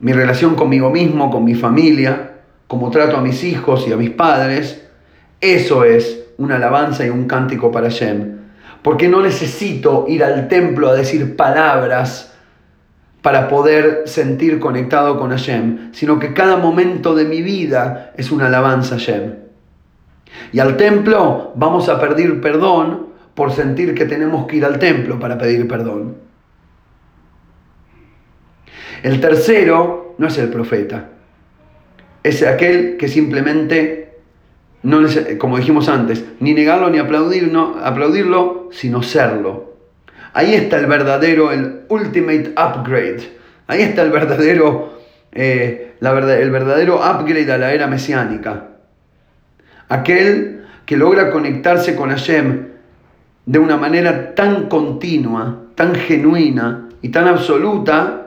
mi 0.00 0.12
relación 0.12 0.54
conmigo 0.54 0.90
mismo, 0.90 1.30
con 1.30 1.44
mi 1.44 1.54
familia, 1.54 2.32
como 2.66 2.90
trato 2.90 3.16
a 3.16 3.20
mis 3.20 3.44
hijos 3.44 3.86
y 3.86 3.92
a 3.92 3.96
mis 3.96 4.10
padres, 4.10 4.84
eso 5.40 5.84
es 5.84 6.24
una 6.38 6.56
alabanza 6.56 7.06
y 7.06 7.10
un 7.10 7.26
cántico 7.26 7.70
para 7.70 7.88
Shem. 7.88 8.38
Porque 8.82 9.08
no 9.08 9.22
necesito 9.22 10.06
ir 10.08 10.24
al 10.24 10.48
templo 10.48 10.90
a 10.90 10.94
decir 10.94 11.36
palabras 11.36 12.34
para 13.22 13.48
poder 13.48 14.02
sentir 14.04 14.60
conectado 14.60 15.18
con 15.18 15.30
Hashem, 15.30 15.94
sino 15.94 16.18
que 16.18 16.34
cada 16.34 16.58
momento 16.58 17.14
de 17.14 17.24
mi 17.24 17.40
vida 17.40 18.12
es 18.18 18.30
una 18.30 18.48
alabanza 18.48 18.96
a 18.96 18.98
Hashem. 18.98 19.34
Y 20.52 20.58
al 20.58 20.76
templo 20.76 21.52
vamos 21.54 21.88
a 21.88 21.98
pedir 22.00 22.40
perdón 22.40 23.06
por 23.34 23.52
sentir 23.52 23.94
que 23.94 24.04
tenemos 24.04 24.46
que 24.46 24.56
ir 24.56 24.64
al 24.64 24.78
templo 24.78 25.18
para 25.18 25.38
pedir 25.38 25.66
perdón. 25.66 26.23
El 29.04 29.20
tercero 29.20 30.14
no 30.16 30.28
es 30.28 30.38
el 30.38 30.48
profeta, 30.48 31.10
es 32.22 32.42
aquel 32.42 32.96
que 32.96 33.06
simplemente, 33.06 34.14
no, 34.82 35.00
como 35.36 35.58
dijimos 35.58 35.90
antes, 35.90 36.24
ni 36.40 36.54
negarlo 36.54 36.88
ni 36.88 36.96
aplaudirlo, 36.96 38.70
sino 38.72 39.02
serlo. 39.02 39.74
Ahí 40.32 40.54
está 40.54 40.78
el 40.78 40.86
verdadero, 40.86 41.52
el 41.52 41.82
ultimate 41.90 42.54
upgrade. 42.56 43.30
Ahí 43.66 43.82
está 43.82 44.00
el 44.00 44.10
verdadero, 44.10 44.98
eh, 45.32 45.96
la 46.00 46.12
verdad, 46.14 46.40
el 46.40 46.50
verdadero 46.50 46.96
upgrade 46.96 47.52
a 47.52 47.58
la 47.58 47.74
era 47.74 47.86
mesiánica. 47.86 48.70
Aquel 49.90 50.64
que 50.86 50.96
logra 50.96 51.30
conectarse 51.30 51.94
con 51.94 52.08
Hashem 52.08 52.68
de 53.44 53.58
una 53.58 53.76
manera 53.76 54.34
tan 54.34 54.70
continua, 54.70 55.64
tan 55.74 55.94
genuina 55.94 56.88
y 57.02 57.10
tan 57.10 57.28
absoluta, 57.28 58.23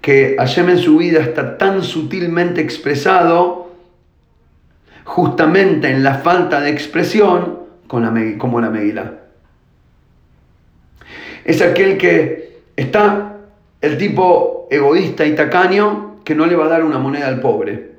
que 0.00 0.36
Hashem 0.38 0.70
en 0.70 0.78
su 0.78 0.98
vida 0.98 1.20
está 1.20 1.58
tan 1.58 1.82
sutilmente 1.82 2.60
expresado, 2.60 3.72
justamente 5.04 5.90
en 5.90 6.02
la 6.02 6.14
falta 6.14 6.60
de 6.60 6.70
expresión, 6.70 7.60
como 7.86 8.60
la 8.60 8.70
Megilá. 8.70 9.14
Es 11.44 11.62
aquel 11.62 11.96
que 11.96 12.60
está 12.76 13.36
el 13.80 13.96
tipo 13.96 14.68
egoísta 14.70 15.24
y 15.24 15.34
tacaño 15.34 16.16
que 16.24 16.34
no 16.34 16.46
le 16.46 16.56
va 16.56 16.66
a 16.66 16.68
dar 16.68 16.84
una 16.84 16.98
moneda 16.98 17.26
al 17.26 17.40
pobre. 17.40 17.92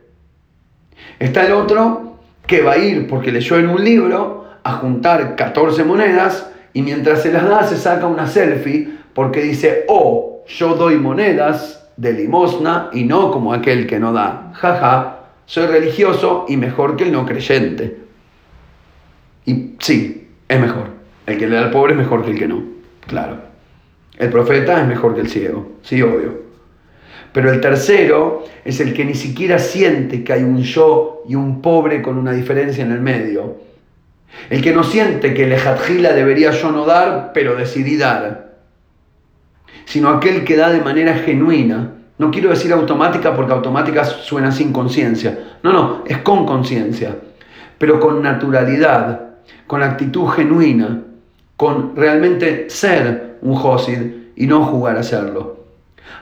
Está 1.17 1.45
el 1.45 1.53
otro 1.53 2.17
que 2.45 2.62
va 2.62 2.73
a 2.73 2.77
ir 2.77 3.07
porque 3.07 3.31
leyó 3.31 3.57
en 3.57 3.69
un 3.69 3.83
libro 3.83 4.45
a 4.63 4.73
juntar 4.73 5.35
14 5.35 5.83
monedas 5.83 6.49
y 6.73 6.81
mientras 6.81 7.23
se 7.23 7.31
las 7.31 7.47
da 7.47 7.63
se 7.63 7.77
saca 7.77 8.05
una 8.05 8.27
selfie 8.27 8.99
porque 9.13 9.41
dice, 9.41 9.85
oh, 9.88 10.43
yo 10.47 10.75
doy 10.75 10.97
monedas 10.97 11.78
de 11.99 12.13
limosna 12.13 12.89
y 12.93 13.03
no 13.03 13.29
como 13.29 13.53
aquel 13.53 13.85
que 13.85 13.99
no 13.99 14.13
da. 14.13 14.53
Jaja, 14.53 15.19
soy 15.45 15.67
religioso 15.67 16.45
y 16.47 16.55
mejor 16.55 16.95
que 16.95 17.03
el 17.03 17.12
no 17.12 17.25
creyente. 17.25 17.97
Y 19.45 19.75
sí, 19.79 20.29
es 20.47 20.59
mejor. 20.59 20.88
El 21.25 21.38
que 21.38 21.47
le 21.47 21.57
da 21.57 21.63
al 21.63 21.71
pobre 21.71 21.91
es 21.93 21.97
mejor 21.97 22.23
que 22.23 22.31
el 22.31 22.39
que 22.39 22.47
no. 22.47 22.63
Claro. 23.05 23.38
El 24.17 24.29
profeta 24.29 24.79
es 24.79 24.88
mejor 24.88 25.13
que 25.13 25.21
el 25.21 25.29
ciego. 25.29 25.73
Sí, 25.81 26.01
obvio. 26.01 26.39
Pero 27.33 27.51
el 27.51 27.59
tercero 27.59 28.45
es 28.63 28.79
el 28.79 28.93
que 28.93 29.03
ni 29.03 29.13
siquiera 29.13 29.59
siente 29.59 30.23
que 30.23 30.31
hay 30.33 30.43
un 30.43 30.63
yo 30.63 31.23
y 31.27 31.35
un 31.35 31.62
pobre 31.62 32.01
con 32.01 32.17
una 32.17 32.31
diferencia 32.31 32.83
en 32.83 32.93
el 32.93 33.01
medio. 33.01 33.57
El 34.49 34.62
que 34.62 34.71
no 34.71 34.83
siente 34.85 35.33
que 35.33 35.43
el 35.43 35.51
ejatjila 35.51 36.13
debería 36.13 36.51
yo 36.51 36.71
no 36.71 36.85
dar, 36.85 37.31
pero 37.33 37.55
decidí 37.55 37.97
dar. 37.97 38.48
Sino 39.89 40.10
aquel 40.10 40.45
que 40.45 40.56
da 40.56 40.69
de 40.69 40.82
manera 40.82 41.15
genuina. 41.15 41.95
No 42.17 42.32
quiero 42.32 42.52
decir 42.52 42.71
automática 42.71 43.36
porque 43.36 43.54
automática 43.54 44.06
suena 44.06 44.52
sin 44.52 44.71
conciencia. 44.71 45.58
No, 45.63 45.73
no, 45.73 46.04
es 46.06 46.19
con 46.19 46.45
conciencia. 46.45 47.15
Pero 47.78 47.99
con 47.99 48.21
naturalidad 48.21 49.30
con 49.67 49.84
actitud 49.84 50.28
genuina, 50.30 51.04
con 51.56 51.95
realmente 51.95 52.69
ser 52.69 53.38
un 53.41 53.56
Josid 53.56 53.99
y 54.36 54.47
no 54.47 54.65
jugar 54.65 54.97
a 54.97 55.04
serlo. 55.04 55.60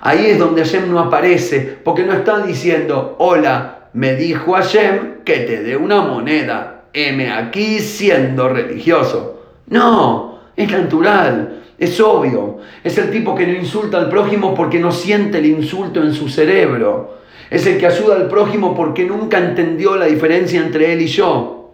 Ahí 0.01 0.25
es 0.27 0.39
donde 0.39 0.63
Hashem 0.63 0.91
no 0.91 0.99
aparece, 0.99 1.77
porque 1.83 2.03
no 2.03 2.13
está 2.13 2.39
diciendo, 2.39 3.15
hola, 3.19 3.89
me 3.93 4.15
dijo 4.15 4.53
Hashem 4.53 5.23
que 5.23 5.39
te 5.39 5.63
dé 5.63 5.77
una 5.77 6.01
moneda, 6.01 6.83
M 6.93 7.31
aquí 7.31 7.79
siendo 7.79 8.49
religioso. 8.49 9.41
No, 9.67 10.39
es 10.55 10.69
natural, 10.69 11.56
es 11.77 11.99
obvio. 11.99 12.59
Es 12.83 12.97
el 12.97 13.11
tipo 13.11 13.35
que 13.35 13.45
no 13.45 13.53
insulta 13.53 13.97
al 13.97 14.09
prójimo 14.09 14.55
porque 14.55 14.79
no 14.79 14.91
siente 14.91 15.37
el 15.37 15.45
insulto 15.45 16.01
en 16.01 16.13
su 16.13 16.29
cerebro. 16.29 17.17
Es 17.49 17.65
el 17.67 17.77
que 17.77 17.87
ayuda 17.87 18.15
al 18.15 18.27
prójimo 18.27 18.75
porque 18.75 19.05
nunca 19.05 19.37
entendió 19.37 19.95
la 19.95 20.05
diferencia 20.05 20.59
entre 20.59 20.93
él 20.93 21.01
y 21.01 21.07
yo. 21.07 21.71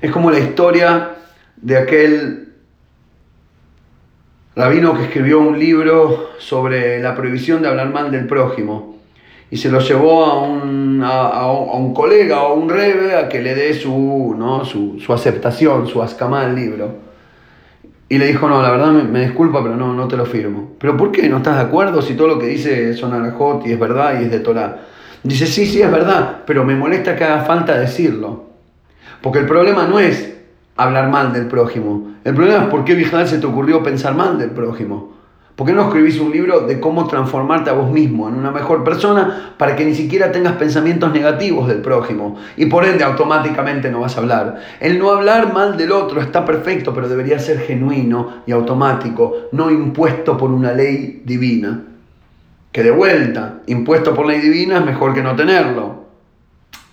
Es 0.00 0.10
como 0.10 0.30
la 0.30 0.38
historia 0.38 1.16
de 1.56 1.76
aquel 1.76 2.54
rabino 4.56 4.94
que 4.94 5.04
escribió 5.04 5.40
un 5.40 5.58
libro 5.58 6.30
sobre 6.38 7.00
la 7.00 7.14
prohibición 7.14 7.62
de 7.62 7.68
hablar 7.68 7.90
mal 7.90 8.10
del 8.10 8.26
prójimo 8.26 8.91
y 9.52 9.58
se 9.58 9.70
lo 9.70 9.80
llevó 9.80 10.24
a 10.24 10.42
un, 10.42 11.02
a, 11.04 11.52
un 11.52 11.92
colega 11.92 12.40
o 12.40 12.52
a 12.52 12.54
un 12.54 12.70
rebe 12.70 13.14
a 13.14 13.28
que 13.28 13.42
le 13.42 13.54
dé 13.54 13.74
su, 13.74 14.34
¿no? 14.34 14.64
su, 14.64 15.12
aceptación, 15.12 15.86
su 15.86 16.02
ascamá 16.02 16.40
al 16.40 16.54
libro. 16.56 16.94
Y 18.08 18.16
le 18.16 18.28
dijo, 18.28 18.48
no, 18.48 18.62
la 18.62 18.70
verdad 18.70 18.92
me, 18.92 19.20
disculpa, 19.20 19.62
pero 19.62 19.76
no, 19.76 19.92
no 19.92 20.08
te 20.08 20.16
lo 20.16 20.24
firmo. 20.24 20.70
¿Pero 20.78 20.96
por 20.96 21.12
qué? 21.12 21.28
¿No 21.28 21.36
estás 21.36 21.56
de 21.56 21.64
acuerdo 21.64 22.00
si 22.00 22.14
todo 22.14 22.28
lo 22.28 22.38
que 22.38 22.46
dice 22.46 22.94
son 22.94 23.12
arajot 23.12 23.66
y 23.66 23.72
es 23.72 23.78
verdad 23.78 24.22
y 24.22 24.24
es 24.24 24.30
de 24.30 24.40
Torah? 24.40 24.86
Dice, 25.22 25.44
sí, 25.44 25.66
sí, 25.66 25.82
es 25.82 25.92
verdad, 25.92 26.38
pero 26.46 26.64
me 26.64 26.74
molesta 26.74 27.14
que 27.14 27.24
haga 27.24 27.44
falta 27.44 27.78
decirlo. 27.78 28.44
Porque 29.20 29.40
el 29.40 29.46
problema 29.46 29.86
no 29.86 29.98
es 29.98 30.34
hablar 30.76 31.10
mal 31.10 31.30
del 31.34 31.46
prójimo. 31.46 32.12
El 32.24 32.34
problema 32.34 32.62
es 32.62 32.68
por 32.70 32.86
qué 32.86 32.94
Vigilal 32.94 33.28
se 33.28 33.36
te 33.36 33.44
ocurrió 33.44 33.82
pensar 33.82 34.14
mal 34.14 34.38
del 34.38 34.52
prójimo. 34.52 35.12
¿Por 35.56 35.66
qué 35.66 35.74
no 35.74 35.82
escribís 35.82 36.18
un 36.18 36.32
libro 36.32 36.60
de 36.60 36.80
cómo 36.80 37.06
transformarte 37.06 37.68
a 37.68 37.74
vos 37.74 37.90
mismo 37.90 38.26
en 38.26 38.36
una 38.36 38.50
mejor 38.50 38.84
persona 38.84 39.52
para 39.58 39.76
que 39.76 39.84
ni 39.84 39.94
siquiera 39.94 40.32
tengas 40.32 40.54
pensamientos 40.54 41.12
negativos 41.12 41.68
del 41.68 41.82
prójimo? 41.82 42.38
Y 42.56 42.66
por 42.66 42.86
ende 42.86 43.04
automáticamente 43.04 43.90
no 43.90 44.00
vas 44.00 44.16
a 44.16 44.20
hablar. 44.20 44.60
El 44.80 44.98
no 44.98 45.10
hablar 45.10 45.52
mal 45.52 45.76
del 45.76 45.92
otro 45.92 46.22
está 46.22 46.46
perfecto, 46.46 46.94
pero 46.94 47.06
debería 47.06 47.38
ser 47.38 47.60
genuino 47.60 48.42
y 48.46 48.52
automático, 48.52 49.48
no 49.52 49.70
impuesto 49.70 50.38
por 50.38 50.50
una 50.50 50.72
ley 50.72 51.22
divina. 51.26 51.82
Que 52.72 52.82
de 52.82 52.90
vuelta, 52.90 53.60
impuesto 53.66 54.14
por 54.14 54.24
ley 54.24 54.40
divina 54.40 54.78
es 54.78 54.84
mejor 54.86 55.12
que 55.12 55.22
no 55.22 55.36
tenerlo. 55.36 56.06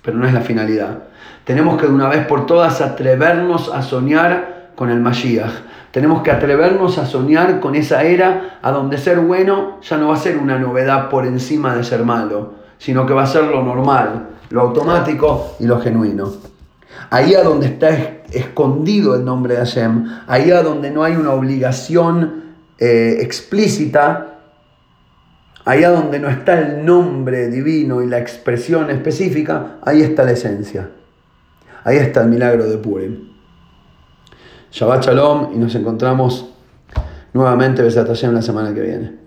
Pero 0.01 0.17
no 0.17 0.27
es 0.27 0.33
la 0.33 0.41
finalidad. 0.41 1.03
Tenemos 1.45 1.79
que 1.79 1.87
de 1.87 1.93
una 1.93 2.09
vez 2.09 2.25
por 2.27 2.45
todas 2.45 2.81
atrevernos 2.81 3.71
a 3.73 3.81
soñar 3.81 4.58
con 4.79 4.89
el 4.89 5.01
Mashiach 5.01 5.51
tenemos 5.91 6.23
que 6.23 6.31
atrevernos 6.31 6.97
a 6.99 7.05
soñar 7.05 7.59
con 7.59 7.75
esa 7.75 8.03
era 8.03 8.59
a 8.61 8.71
donde 8.71 8.97
ser 8.97 9.19
bueno 9.19 9.79
ya 9.81 9.97
no 9.97 10.07
va 10.07 10.13
a 10.13 10.17
ser 10.17 10.37
una 10.37 10.57
novedad 10.57 11.09
por 11.09 11.25
encima 11.25 11.75
de 11.75 11.83
ser 11.83 12.05
malo, 12.05 12.53
sino 12.77 13.05
que 13.05 13.13
va 13.13 13.23
a 13.23 13.27
ser 13.27 13.43
lo 13.43 13.61
normal, 13.61 14.29
lo 14.49 14.61
automático 14.61 15.57
y 15.59 15.65
lo 15.65 15.81
genuino. 15.81 16.31
Ahí 17.09 17.35
a 17.35 17.43
donde 17.43 17.65
está 17.65 17.89
escondido 18.31 19.15
el 19.15 19.25
nombre 19.25 19.55
de 19.55 19.59
Hashem, 19.59 20.05
ahí 20.27 20.49
a 20.51 20.63
donde 20.63 20.91
no 20.91 21.03
hay 21.03 21.17
una 21.17 21.33
obligación 21.33 22.43
eh, 22.77 23.17
explícita, 23.19 24.37
ahí 25.65 25.83
a 25.83 25.89
donde 25.89 26.19
no 26.19 26.29
está 26.29 26.57
el 26.57 26.85
nombre 26.85 27.49
divino 27.49 28.01
y 28.01 28.07
la 28.07 28.19
expresión 28.19 28.89
específica, 28.89 29.79
ahí 29.81 30.03
está 30.03 30.23
la 30.23 30.31
esencia. 30.31 30.89
Ahí 31.83 31.97
está 31.97 32.21
el 32.21 32.29
milagro 32.29 32.63
de 32.63 32.77
Purim. 32.77 33.38
Shabbat 34.71 35.05
Shalom 35.05 35.49
y 35.53 35.57
nos 35.57 35.73
encontramos 35.75 36.45
nuevamente, 37.33 37.81
Besat 37.81 38.09
en 38.23 38.35
la 38.35 38.41
semana 38.41 38.73
que 38.73 38.81
viene. 38.81 39.18